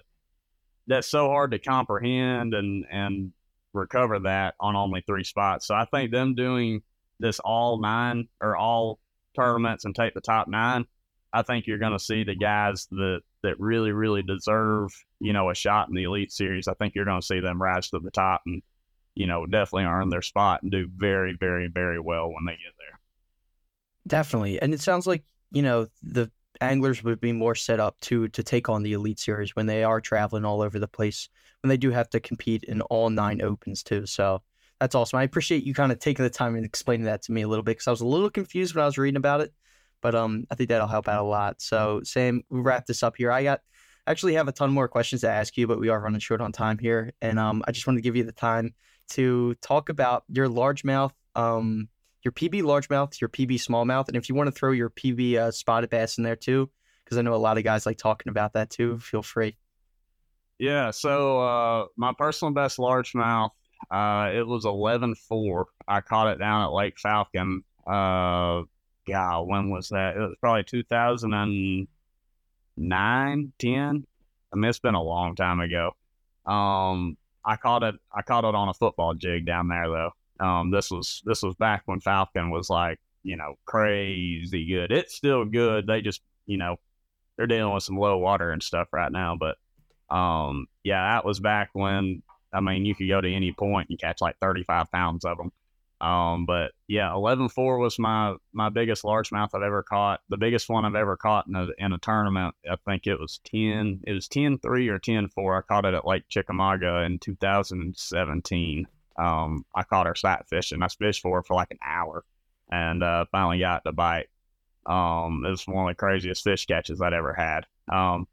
that's 0.86 1.08
so 1.08 1.28
hard 1.28 1.50
to 1.52 1.58
comprehend 1.58 2.54
and 2.54 2.84
and 2.90 3.32
recover 3.72 4.20
that 4.20 4.54
on 4.60 4.76
only 4.76 5.02
three 5.06 5.24
spots. 5.24 5.66
So 5.66 5.74
I 5.74 5.84
think 5.84 6.10
them 6.10 6.34
doing 6.34 6.82
this 7.18 7.38
all 7.40 7.80
nine 7.80 8.28
or 8.40 8.56
all 8.56 8.98
tournaments 9.34 9.84
and 9.84 9.94
take 9.94 10.14
the 10.14 10.20
top 10.20 10.48
nine, 10.48 10.84
I 11.32 11.42
think 11.42 11.66
you're 11.66 11.78
going 11.78 11.92
to 11.92 12.04
see 12.04 12.24
the 12.24 12.34
guys 12.34 12.86
that 12.90 13.20
that 13.42 13.58
really, 13.58 13.92
really 13.92 14.22
deserve, 14.22 14.90
you 15.20 15.32
know, 15.32 15.50
a 15.50 15.54
shot 15.54 15.88
in 15.88 15.94
the 15.94 16.04
Elite 16.04 16.32
Series, 16.32 16.68
I 16.68 16.74
think 16.74 16.94
you're 16.94 17.04
going 17.04 17.20
to 17.20 17.26
see 17.26 17.40
them 17.40 17.60
rise 17.60 17.88
to 17.90 17.98
the 17.98 18.10
top 18.10 18.42
and, 18.46 18.62
you 19.14 19.26
know, 19.26 19.46
definitely 19.46 19.84
earn 19.84 20.10
their 20.10 20.22
spot 20.22 20.62
and 20.62 20.70
do 20.70 20.88
very, 20.94 21.36
very, 21.38 21.68
very 21.68 21.98
well 21.98 22.28
when 22.28 22.44
they 22.44 22.52
get 22.52 22.74
there. 22.78 22.98
Definitely. 24.06 24.60
And 24.60 24.74
it 24.74 24.80
sounds 24.80 25.06
like, 25.06 25.24
you 25.52 25.62
know, 25.62 25.86
the 26.02 26.30
anglers 26.60 27.02
would 27.02 27.20
be 27.20 27.32
more 27.32 27.54
set 27.54 27.80
up 27.80 27.98
to 28.00 28.28
to 28.28 28.42
take 28.42 28.68
on 28.68 28.82
the 28.82 28.92
Elite 28.92 29.18
Series 29.18 29.56
when 29.56 29.66
they 29.66 29.84
are 29.84 30.00
traveling 30.00 30.44
all 30.44 30.60
over 30.60 30.78
the 30.78 30.88
place, 30.88 31.28
when 31.62 31.68
they 31.68 31.76
do 31.76 31.90
have 31.90 32.10
to 32.10 32.20
compete 32.20 32.64
in 32.64 32.82
all 32.82 33.08
nine 33.08 33.40
opens 33.40 33.82
too. 33.82 34.04
So 34.04 34.42
that's 34.80 34.94
awesome. 34.94 35.18
I 35.18 35.22
appreciate 35.22 35.64
you 35.64 35.74
kind 35.74 35.92
of 35.92 35.98
taking 35.98 36.24
the 36.24 36.30
time 36.30 36.56
and 36.56 36.64
explaining 36.64 37.04
that 37.06 37.22
to 37.22 37.32
me 37.32 37.42
a 37.42 37.48
little 37.48 37.62
bit 37.62 37.72
because 37.72 37.86
I 37.86 37.90
was 37.90 38.00
a 38.00 38.06
little 38.06 38.30
confused 38.30 38.74
when 38.74 38.82
I 38.82 38.86
was 38.86 38.98
reading 38.98 39.16
about 39.16 39.40
it 39.40 39.52
but 40.00 40.14
um, 40.14 40.46
I 40.50 40.54
think 40.54 40.68
that'll 40.68 40.86
help 40.86 41.08
out 41.08 41.22
a 41.22 41.26
lot. 41.26 41.60
So, 41.60 42.00
Sam, 42.04 42.42
we 42.48 42.60
wrap 42.60 42.86
this 42.86 43.02
up 43.02 43.16
here. 43.16 43.30
I 43.30 43.42
got 43.42 43.60
actually 44.06 44.34
have 44.34 44.48
a 44.48 44.52
ton 44.52 44.72
more 44.72 44.88
questions 44.88 45.20
to 45.22 45.30
ask 45.30 45.56
you, 45.56 45.66
but 45.66 45.78
we 45.78 45.88
are 45.88 46.00
running 46.00 46.20
short 46.20 46.40
on 46.40 46.52
time 46.52 46.78
here, 46.78 47.12
and 47.20 47.38
um, 47.38 47.62
I 47.66 47.72
just 47.72 47.86
wanted 47.86 47.98
to 47.98 48.02
give 48.02 48.16
you 48.16 48.24
the 48.24 48.32
time 48.32 48.74
to 49.10 49.54
talk 49.56 49.88
about 49.88 50.24
your 50.28 50.48
largemouth, 50.48 51.12
um, 51.34 51.88
your 52.24 52.32
PB 52.32 52.62
largemouth, 52.62 53.20
your 53.20 53.28
PB 53.28 53.54
smallmouth, 53.54 54.08
and 54.08 54.16
if 54.16 54.28
you 54.28 54.34
want 54.34 54.48
to 54.48 54.52
throw 54.52 54.72
your 54.72 54.90
PB 54.90 55.36
uh, 55.36 55.50
spotted 55.50 55.90
bass 55.90 56.18
in 56.18 56.24
there 56.24 56.36
too, 56.36 56.70
because 57.04 57.18
I 57.18 57.22
know 57.22 57.34
a 57.34 57.36
lot 57.36 57.58
of 57.58 57.64
guys 57.64 57.86
like 57.86 57.98
talking 57.98 58.30
about 58.30 58.54
that 58.54 58.70
too. 58.70 58.98
Feel 58.98 59.22
free. 59.22 59.56
Yeah. 60.58 60.90
So 60.90 61.40
uh, 61.40 61.86
my 61.96 62.12
personal 62.16 62.52
best 62.52 62.76
largemouth, 62.76 63.50
uh, 63.90 64.30
it 64.34 64.46
was 64.46 64.64
eleven 64.64 65.14
four. 65.14 65.66
I 65.86 66.00
caught 66.00 66.28
it 66.28 66.38
down 66.38 66.62
at 66.62 66.72
Lake 66.72 66.98
Falcon. 66.98 67.64
Uh, 67.86 68.62
God, 69.06 69.48
when 69.48 69.70
was 69.70 69.88
that? 69.88 70.16
It 70.16 70.20
was 70.20 70.36
probably 70.40 70.64
2009, 70.64 73.52
10. 73.58 74.06
I 74.52 74.56
mean, 74.56 74.68
it's 74.68 74.78
been 74.78 74.94
a 74.94 75.02
long 75.02 75.34
time 75.34 75.60
ago. 75.60 75.92
Um, 76.46 77.16
I 77.44 77.56
caught 77.56 77.82
it. 77.82 77.96
I 78.12 78.22
caught 78.22 78.44
it 78.44 78.54
on 78.54 78.68
a 78.68 78.74
football 78.74 79.14
jig 79.14 79.46
down 79.46 79.68
there, 79.68 79.88
though. 79.88 80.44
Um, 80.44 80.70
this 80.70 80.90
was 80.90 81.22
this 81.24 81.42
was 81.42 81.54
back 81.56 81.82
when 81.86 82.00
Falcon 82.00 82.50
was 82.50 82.70
like, 82.70 82.98
you 83.22 83.36
know, 83.36 83.56
crazy 83.66 84.66
good. 84.66 84.92
It's 84.92 85.14
still 85.14 85.44
good. 85.44 85.86
They 85.86 86.00
just, 86.00 86.22
you 86.46 86.56
know, 86.56 86.76
they're 87.36 87.46
dealing 87.46 87.74
with 87.74 87.82
some 87.82 87.96
low 87.96 88.18
water 88.18 88.50
and 88.50 88.62
stuff 88.62 88.88
right 88.92 89.12
now. 89.12 89.36
But, 89.38 89.56
um, 90.14 90.66
yeah, 90.82 91.14
that 91.14 91.24
was 91.24 91.40
back 91.40 91.70
when. 91.72 92.22
I 92.52 92.60
mean, 92.60 92.84
you 92.84 92.94
could 92.94 93.08
go 93.08 93.20
to 93.20 93.32
any 93.32 93.52
point 93.52 93.90
and 93.90 93.98
catch 93.98 94.20
like 94.20 94.36
35 94.40 94.90
pounds 94.90 95.24
of 95.24 95.38
them. 95.38 95.52
Um, 96.00 96.46
but 96.46 96.72
yeah, 96.88 97.10
11-4 97.10 97.78
was 97.78 97.98
my 97.98 98.34
my 98.52 98.70
biggest 98.70 99.04
largemouth 99.04 99.50
I've 99.54 99.62
ever 99.62 99.82
caught. 99.82 100.20
The 100.30 100.38
biggest 100.38 100.68
one 100.70 100.86
I've 100.86 100.94
ever 100.94 101.16
caught 101.16 101.46
in 101.46 101.54
a 101.54 101.68
in 101.78 101.92
a 101.92 101.98
tournament. 101.98 102.54
I 102.70 102.76
think 102.86 103.06
it 103.06 103.20
was 103.20 103.40
10. 103.44 104.00
It 104.06 104.12
was 104.12 104.26
10-3 104.28 104.64
or 104.64 104.98
10-4. 104.98 105.58
I 105.58 105.62
caught 105.62 105.84
it 105.84 105.94
at 105.94 106.06
Lake 106.06 106.24
Chickamauga 106.28 107.02
in 107.02 107.18
2017. 107.18 108.86
Um, 109.18 109.66
I 109.74 109.82
caught 109.82 110.06
her 110.06 110.14
sight 110.14 110.46
fishing. 110.48 110.82
I 110.82 110.88
fished 110.88 111.20
for 111.20 111.36
her 111.36 111.42
for 111.42 111.54
like 111.54 111.70
an 111.70 111.78
hour, 111.84 112.24
and 112.70 113.02
uh, 113.02 113.26
finally 113.30 113.58
got 113.58 113.84
the 113.84 113.92
bite. 113.92 114.28
Um, 114.86 115.44
it 115.46 115.50
was 115.50 115.66
one 115.66 115.90
of 115.90 115.94
the 115.94 115.98
craziest 115.98 116.42
fish 116.42 116.64
catches 116.64 117.02
I'd 117.02 117.12
ever 117.12 117.34
had. 117.34 117.66
Um, 117.92 118.26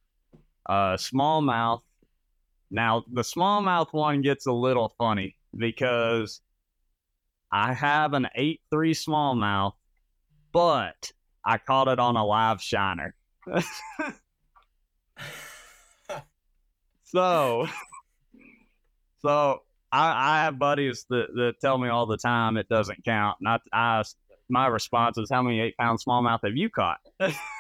uh, 0.66 0.96
smallmouth. 0.96 1.82
Now 2.70 3.04
the 3.12 3.22
smallmouth 3.22 3.94
one 3.94 4.22
gets 4.22 4.46
a 4.46 4.52
little 4.52 4.94
funny 4.98 5.38
because 5.56 6.42
I 7.52 7.74
have 7.74 8.14
an 8.14 8.28
8 8.36 8.62
3 8.70 8.94
smallmouth, 8.94 9.74
but 10.52 11.12
I 11.46 11.58
caught 11.58 11.88
it 11.88 12.00
on 12.00 12.18
a 12.18 12.26
live 12.26 12.62
shiner. 12.62 13.16
so, 17.06 17.68
so 19.22 19.62
I, 19.92 20.40
I 20.40 20.44
have 20.44 20.60
buddies 20.60 21.06
that, 21.10 21.28
that 21.36 21.54
tell 21.62 21.78
me 21.78 21.88
all 21.88 22.06
the 22.06 22.18
time 22.18 22.58
it 22.58 22.68
doesn't 22.68 23.06
count. 23.06 23.38
Not 23.40 23.62
I, 23.72 24.04
my 24.50 24.68
response 24.68 25.18
is, 25.18 25.30
"How 25.32 25.42
many 25.42 25.62
eight 25.62 25.78
pound 25.78 26.00
smallmouth 26.06 26.42
have 26.44 26.58
you 26.58 26.70
caught?" 26.70 27.00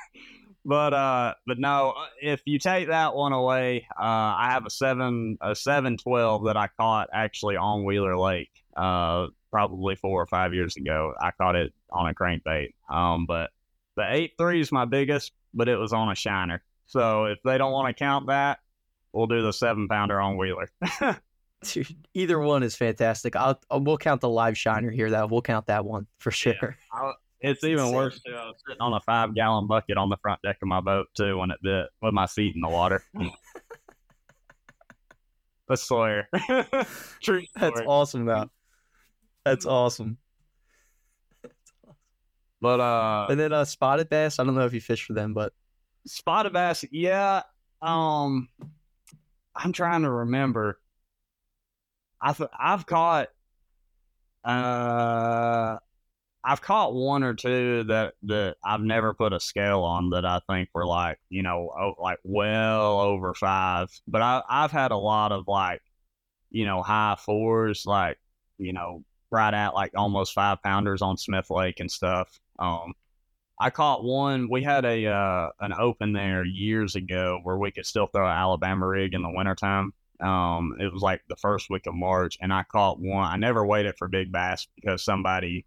but 0.68 0.94
uh, 0.94 1.34
but 1.48 1.60
no, 1.60 1.94
if 2.22 2.42
you 2.46 2.60
take 2.60 2.90
that 2.90 3.16
one 3.16 3.32
away, 3.32 3.88
uh, 3.98 4.04
I 4.04 4.50
have 4.52 4.66
a 4.66 4.70
seven 4.70 5.38
a 5.40 5.56
seven 5.56 5.96
twelve 5.96 6.44
that 6.46 6.58
I 6.58 6.68
caught 6.78 7.08
actually 7.14 7.56
on 7.56 7.86
Wheeler 7.86 8.18
Lake. 8.18 8.52
Uh, 8.76 9.28
probably 9.50 9.96
four 9.96 10.22
or 10.22 10.28
five 10.28 10.54
years 10.54 10.76
ago. 10.76 11.14
I 11.22 11.32
caught 11.32 11.56
it 11.56 11.74
on 11.90 12.10
a 12.10 12.14
crankbait. 12.14 12.74
Um, 12.90 13.26
but 13.26 13.50
the 13.96 14.06
eight 14.10 14.34
three 14.38 14.60
is 14.60 14.70
my 14.70 14.84
biggest, 14.84 15.32
but 15.54 15.70
it 15.70 15.78
was 15.78 15.94
on 15.94 16.12
a 16.12 16.16
shiner. 16.16 16.62
So 16.86 17.26
if 17.26 17.40
they 17.46 17.58
don't 17.58 17.72
want 17.72 17.88
to 17.88 17.98
count 17.98 18.28
that, 18.28 18.60
we'll 19.14 19.28
do 19.28 19.42
the 19.42 19.54
seven 19.54 19.88
pounder 19.88 20.20
on 20.20 20.36
Wheeler. 20.36 20.70
Dude, 21.64 21.88
either 22.14 22.40
one 22.40 22.62
is 22.62 22.76
fantastic. 22.76 23.38
I'll, 23.38 23.60
I'll, 23.72 23.80
we'll 23.80 23.98
count 23.98 24.20
the 24.20 24.30
live 24.30 24.58
shiner 24.58 24.92
here. 24.92 25.10
That 25.12 25.32
we'll 25.32 25.42
count 25.42 25.68
that 25.68 25.86
one 25.86 26.08
for 26.20 26.30
sure. 26.30 26.78
Yeah, 26.94 27.14
it's 27.40 27.64
even 27.64 27.92
worse 27.92 28.20
too. 28.26 28.34
I 28.34 28.46
was 28.46 28.56
sitting 28.68 28.82
on 28.82 28.94
a 28.94 29.00
five 29.00 29.36
gallon 29.36 29.68
bucket 29.68 29.98
on 29.98 30.10
the 30.10 30.18
front 30.18 30.42
deck 30.42 30.58
of 30.62 30.68
my 30.68 30.82
boat 30.82 31.08
too 31.16 31.38
when 31.38 31.52
it 31.52 31.60
bit 31.62 31.88
with 32.02 32.14
my 32.14 32.28
feet 32.28 32.56
in 32.56 32.62
the 32.62 32.70
water. 32.70 33.04
That's 35.68 35.84
Sawyer. 35.84 36.28
True. 37.22 37.42
That's 37.56 37.82
awesome 37.86 38.26
though. 38.26 38.50
That's 39.44 39.66
awesome. 39.66 40.18
But 42.62 42.80
uh 42.80 43.28
and 43.30 43.40
then 43.40 43.54
uh 43.54 43.66
spotted 43.66 44.10
bass, 44.10 44.40
I 44.40 44.44
don't 44.44 44.56
know 44.56 44.66
if 44.66 44.74
you 44.74 44.82
fish 44.82 45.06
for 45.06 45.14
them, 45.14 45.34
but 45.34 45.54
spotted 46.06 46.54
bass, 46.54 46.86
yeah. 46.92 47.42
Um 47.82 48.50
I'm 49.56 49.74
trying 49.74 50.04
to 50.04 50.10
remember. 50.10 50.80
I've 52.22 52.42
I've 52.58 52.86
caught 52.86 53.30
Uh, 54.44 55.78
I've 56.48 56.62
caught 56.62 56.94
one 56.94 57.24
or 57.24 57.34
two 57.34 57.84
that 57.90 58.14
that 58.24 58.56
I've 58.64 58.80
never 58.80 59.14
put 59.14 59.34
a 59.34 59.40
scale 59.40 59.82
on 59.82 60.12
that 60.12 60.24
I 60.24 60.40
think 60.50 60.70
were 60.74 60.86
like 60.86 61.20
you 61.30 61.44
know 61.44 61.96
like 62.00 62.20
well 62.24 63.02
over 63.02 63.34
five. 63.34 63.90
But 64.08 64.22
I 64.22 64.42
I've 64.50 64.72
had 64.72 64.92
a 64.92 64.98
lot 64.98 65.34
of 65.34 65.44
like 65.50 65.82
you 66.50 66.66
know 66.66 66.82
high 66.82 67.18
fours 67.20 67.84
like 67.86 68.18
you 68.58 68.72
know 68.72 69.04
right 69.30 69.54
at 69.54 69.74
like 69.74 69.92
almost 69.98 70.34
five 70.34 70.64
pounders 70.64 71.02
on 71.02 71.18
Smith 71.18 71.50
Lake 71.50 71.82
and 71.82 71.92
stuff. 71.92 72.40
Um, 72.60 72.94
I 73.60 73.70
caught 73.70 74.06
one. 74.06 74.48
We 74.50 74.64
had 74.64 74.86
a 74.86 75.08
uh, 75.08 75.50
an 75.60 75.74
open 75.74 76.14
there 76.14 76.46
years 76.46 76.96
ago 76.96 77.42
where 77.44 77.58
we 77.58 77.72
could 77.72 77.86
still 77.86 78.08
throw 78.08 78.26
an 78.26 78.32
Alabama 78.32 78.88
rig 78.88 79.14
in 79.14 79.22
the 79.22 79.34
wintertime. 79.36 79.94
Um, 80.22 80.78
it 80.80 80.94
was 80.94 81.02
like 81.02 81.24
the 81.28 81.36
first 81.36 81.70
week 81.70 81.88
of 81.88 81.94
March, 81.94 82.38
and 82.40 82.54
I 82.54 82.64
caught 82.64 83.02
one. 83.02 83.30
I 83.30 83.36
never 83.36 83.66
waited 83.66 83.96
for 83.98 84.08
big 84.08 84.32
bass 84.32 84.66
because 84.78 85.04
somebody 85.04 85.66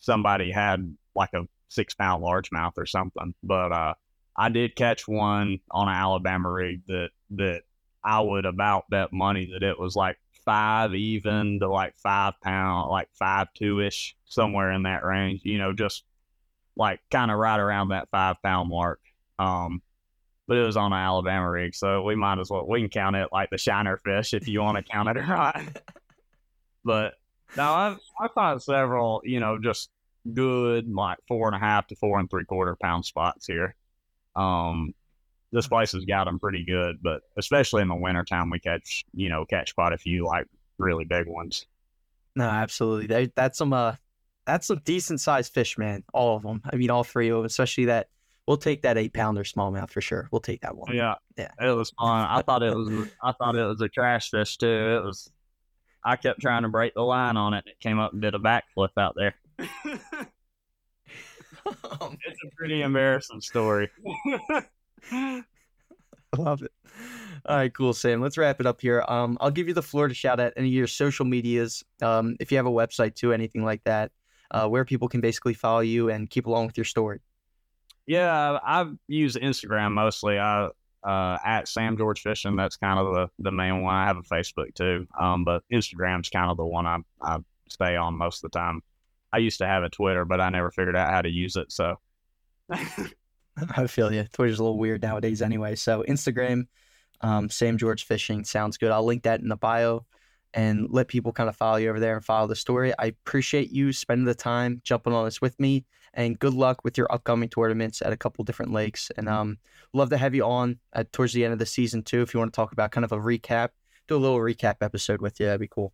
somebody 0.00 0.50
had 0.50 0.96
like 1.14 1.32
a 1.34 1.46
six 1.68 1.94
pound 1.94 2.22
largemouth 2.22 2.74
or 2.76 2.86
something. 2.86 3.34
But 3.42 3.72
uh, 3.72 3.94
I 4.36 4.48
did 4.48 4.76
catch 4.76 5.06
one 5.06 5.60
on 5.70 5.88
an 5.88 5.94
Alabama 5.94 6.50
rig 6.50 6.82
that 6.86 7.10
that 7.30 7.62
I 8.02 8.20
would 8.20 8.46
about 8.46 8.88
bet 8.90 9.12
money 9.12 9.50
that 9.52 9.62
it 9.62 9.78
was 9.78 9.96
like 9.96 10.16
five 10.44 10.94
even 10.94 11.58
to 11.60 11.68
like 11.68 11.94
five 11.98 12.34
pound, 12.42 12.90
like 12.90 13.08
five 13.12 13.48
two 13.54 13.80
ish, 13.80 14.16
somewhere 14.24 14.72
in 14.72 14.84
that 14.84 15.04
range. 15.04 15.42
You 15.44 15.58
know, 15.58 15.72
just 15.72 16.04
like 16.76 17.00
kind 17.10 17.30
of 17.30 17.38
right 17.38 17.60
around 17.60 17.88
that 17.88 18.08
five 18.10 18.36
pound 18.42 18.70
mark. 18.70 19.00
Um, 19.38 19.82
but 20.46 20.56
it 20.56 20.64
was 20.64 20.78
on 20.78 20.92
an 20.92 20.98
Alabama 20.98 21.50
rig, 21.50 21.74
so 21.74 22.02
we 22.02 22.14
might 22.14 22.38
as 22.38 22.48
well 22.48 22.66
we 22.66 22.80
can 22.80 22.88
count 22.88 23.16
it 23.16 23.28
like 23.30 23.50
the 23.50 23.58
shiner 23.58 23.98
fish 23.98 24.32
if 24.32 24.48
you 24.48 24.62
want 24.62 24.78
to 24.78 24.90
count 24.90 25.08
it 25.10 25.18
or 25.18 25.26
not. 25.26 25.60
but 26.84 27.14
now 27.56 27.74
I've 27.74 27.98
I 28.20 28.28
found 28.34 28.62
several, 28.62 29.22
you 29.24 29.40
know, 29.40 29.58
just 29.58 29.90
good 30.34 30.88
like 30.88 31.18
four 31.26 31.46
and 31.46 31.56
a 31.56 31.58
half 31.58 31.86
to 31.88 31.96
four 31.96 32.18
and 32.18 32.28
three 32.30 32.44
quarter 32.44 32.76
pound 32.80 33.04
spots 33.04 33.46
here. 33.46 33.74
Um, 34.36 34.94
this 35.52 35.66
place 35.66 35.92
has 35.92 36.04
got 36.04 36.24
them 36.24 36.38
pretty 36.38 36.64
good, 36.64 36.98
but 37.02 37.22
especially 37.36 37.82
in 37.82 37.88
the 37.88 37.94
wintertime, 37.94 38.50
we 38.50 38.58
catch 38.58 39.04
you 39.14 39.28
know 39.28 39.44
catch 39.44 39.74
quite 39.74 39.92
a 39.92 39.98
few 39.98 40.26
like 40.26 40.46
really 40.78 41.04
big 41.04 41.26
ones. 41.26 41.66
No, 42.36 42.44
absolutely. 42.44 43.06
They, 43.06 43.32
that's 43.34 43.58
some 43.58 43.72
uh, 43.72 43.96
that's 44.46 44.66
some 44.68 44.80
decent 44.84 45.20
sized 45.20 45.52
fish, 45.52 45.76
man. 45.78 46.04
All 46.12 46.36
of 46.36 46.42
them. 46.42 46.62
I 46.70 46.76
mean, 46.76 46.90
all 46.90 47.04
three 47.04 47.28
of 47.30 47.38
them. 47.38 47.46
Especially 47.46 47.86
that. 47.86 48.08
We'll 48.46 48.56
take 48.56 48.80
that 48.82 48.96
eight 48.96 49.12
pounder 49.12 49.44
smallmouth 49.44 49.90
for 49.90 50.00
sure. 50.00 50.26
We'll 50.32 50.40
take 50.40 50.62
that 50.62 50.74
one. 50.74 50.94
Yeah, 50.94 51.16
Yeah. 51.36 51.50
It 51.60 51.76
was 51.76 51.90
fun. 51.90 52.26
I 52.30 52.40
thought 52.40 52.62
it 52.62 52.74
was. 52.74 53.08
I 53.22 53.32
thought 53.32 53.56
it 53.56 53.64
was 53.64 53.82
a 53.82 53.88
trash 53.88 54.30
fish 54.30 54.56
too. 54.56 54.66
It 54.66 55.04
was. 55.04 55.30
I 56.08 56.16
kept 56.16 56.40
trying 56.40 56.62
to 56.62 56.68
break 56.68 56.94
the 56.94 57.02
line 57.02 57.36
on 57.36 57.52
it. 57.52 57.58
And 57.58 57.68
It 57.68 57.80
came 57.80 57.98
up 57.98 58.14
and 58.14 58.22
did 58.22 58.34
a 58.34 58.38
backflip 58.38 58.90
out 58.96 59.14
there. 59.16 59.34
It's 61.66 62.40
a 62.46 62.56
pretty 62.56 62.80
embarrassing 62.80 63.42
story. 63.42 63.90
I 65.12 65.42
love 66.38 66.62
it. 66.62 66.72
All 67.44 67.56
right, 67.56 67.74
cool, 67.74 67.92
Sam. 67.92 68.22
Let's 68.22 68.38
wrap 68.38 68.58
it 68.60 68.66
up 68.66 68.80
here. 68.80 69.04
Um, 69.06 69.36
I'll 69.38 69.50
give 69.50 69.68
you 69.68 69.74
the 69.74 69.82
floor 69.82 70.08
to 70.08 70.14
shout 70.14 70.40
out 70.40 70.54
any 70.56 70.68
of 70.68 70.72
your 70.72 70.86
social 70.86 71.26
medias. 71.26 71.84
Um, 72.00 72.36
if 72.40 72.50
you 72.50 72.56
have 72.56 72.64
a 72.64 72.70
website 72.70 73.16
too, 73.16 73.34
anything 73.34 73.64
like 73.64 73.84
that, 73.84 74.12
uh, 74.50 74.66
where 74.66 74.86
people 74.86 75.08
can 75.08 75.20
basically 75.20 75.52
follow 75.52 75.80
you 75.80 76.08
and 76.08 76.30
keep 76.30 76.46
along 76.46 76.66
with 76.66 76.78
your 76.78 76.84
story. 76.84 77.20
Yeah, 78.06 78.58
I 78.62 78.90
use 79.06 79.36
Instagram 79.36 79.92
mostly. 79.92 80.38
I 80.38 80.70
uh, 81.04 81.38
at 81.44 81.68
Sam 81.68 81.96
George 81.96 82.20
Fishing. 82.20 82.56
That's 82.56 82.76
kind 82.76 82.98
of 82.98 83.14
the, 83.14 83.28
the 83.38 83.52
main 83.52 83.82
one. 83.82 83.94
I 83.94 84.06
have 84.06 84.16
a 84.16 84.22
Facebook 84.22 84.74
too, 84.74 85.06
um, 85.18 85.44
but 85.44 85.62
Instagram's 85.72 86.28
kind 86.28 86.50
of 86.50 86.56
the 86.56 86.64
one 86.64 86.86
I 86.86 86.98
I 87.20 87.38
stay 87.68 87.96
on 87.96 88.16
most 88.16 88.44
of 88.44 88.50
the 88.50 88.58
time. 88.58 88.82
I 89.32 89.38
used 89.38 89.58
to 89.58 89.66
have 89.66 89.82
a 89.82 89.90
Twitter, 89.90 90.24
but 90.24 90.40
I 90.40 90.48
never 90.48 90.70
figured 90.70 90.96
out 90.96 91.10
how 91.10 91.22
to 91.22 91.28
use 91.28 91.56
it. 91.56 91.70
So 91.70 91.96
I 92.70 93.86
feel 93.86 94.12
you. 94.12 94.24
Twitter's 94.32 94.58
a 94.58 94.62
little 94.62 94.78
weird 94.78 95.02
nowadays, 95.02 95.42
anyway. 95.42 95.74
So 95.74 96.04
Instagram, 96.08 96.66
um, 97.20 97.50
Sam 97.50 97.76
George 97.76 98.04
Fishing 98.04 98.44
sounds 98.44 98.78
good. 98.78 98.90
I'll 98.90 99.04
link 99.04 99.24
that 99.24 99.40
in 99.40 99.48
the 99.48 99.56
bio 99.56 100.06
and 100.54 100.88
let 100.90 101.08
people 101.08 101.32
kind 101.32 101.48
of 101.48 101.56
follow 101.56 101.76
you 101.76 101.90
over 101.90 102.00
there 102.00 102.16
and 102.16 102.24
follow 102.24 102.46
the 102.46 102.56
story. 102.56 102.92
I 102.98 103.06
appreciate 103.06 103.70
you 103.70 103.92
spending 103.92 104.24
the 104.24 104.34
time 104.34 104.80
jumping 104.84 105.12
on 105.12 105.24
this 105.24 105.40
with 105.40 105.58
me, 105.60 105.84
and 106.14 106.38
good 106.38 106.54
luck 106.54 106.84
with 106.84 106.96
your 106.96 107.06
upcoming 107.12 107.48
tournaments 107.48 108.02
at 108.02 108.12
a 108.12 108.16
couple 108.16 108.44
different 108.44 108.72
lakes. 108.72 109.10
And 109.16 109.28
um, 109.28 109.58
love 109.92 110.10
to 110.10 110.16
have 110.16 110.34
you 110.34 110.44
on 110.44 110.78
at 110.92 111.12
towards 111.12 111.32
the 111.32 111.44
end 111.44 111.52
of 111.52 111.58
the 111.58 111.66
season 111.66 112.02
too, 112.02 112.22
if 112.22 112.34
you 112.34 112.40
want 112.40 112.52
to 112.52 112.56
talk 112.56 112.72
about 112.72 112.90
kind 112.90 113.04
of 113.04 113.12
a 113.12 113.18
recap. 113.18 113.70
Do 114.06 114.16
a 114.16 114.18
little 114.18 114.38
recap 114.38 114.76
episode 114.80 115.20
with 115.20 115.38
you. 115.38 115.46
That'd 115.46 115.60
be 115.60 115.68
cool. 115.68 115.92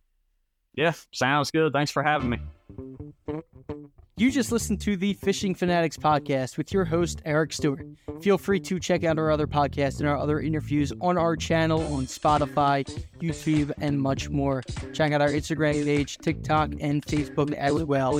yeah, 0.73 0.93
sounds 1.11 1.51
good. 1.51 1.73
Thanks 1.73 1.91
for 1.91 2.01
having 2.01 2.29
me. 2.29 2.39
You 4.17 4.31
just 4.31 4.49
listened 4.49 4.79
to 4.79 4.95
the 4.95 5.11
Fishing 5.15 5.53
Fanatics 5.53 5.97
podcast 5.97 6.55
with 6.55 6.71
your 6.71 6.85
host, 6.85 7.21
Eric 7.25 7.51
Stewart. 7.51 7.85
Feel 8.21 8.37
free 8.37 8.61
to 8.61 8.79
check 8.79 9.03
out 9.03 9.19
our 9.19 9.29
other 9.29 9.45
podcasts 9.45 9.99
and 9.99 10.07
our 10.07 10.17
other 10.17 10.39
interviews 10.39 10.93
on 11.01 11.17
our 11.17 11.35
channel 11.35 11.81
on 11.93 12.05
Spotify, 12.05 12.85
YouTube, 13.19 13.73
and 13.81 14.01
much 14.01 14.29
more. 14.29 14.63
Check 14.93 15.11
out 15.11 15.19
our 15.19 15.31
Instagram 15.31 15.83
page, 15.83 16.17
TikTok, 16.19 16.71
and 16.79 17.05
Facebook 17.05 17.51
as 17.55 17.83
well. 17.83 18.17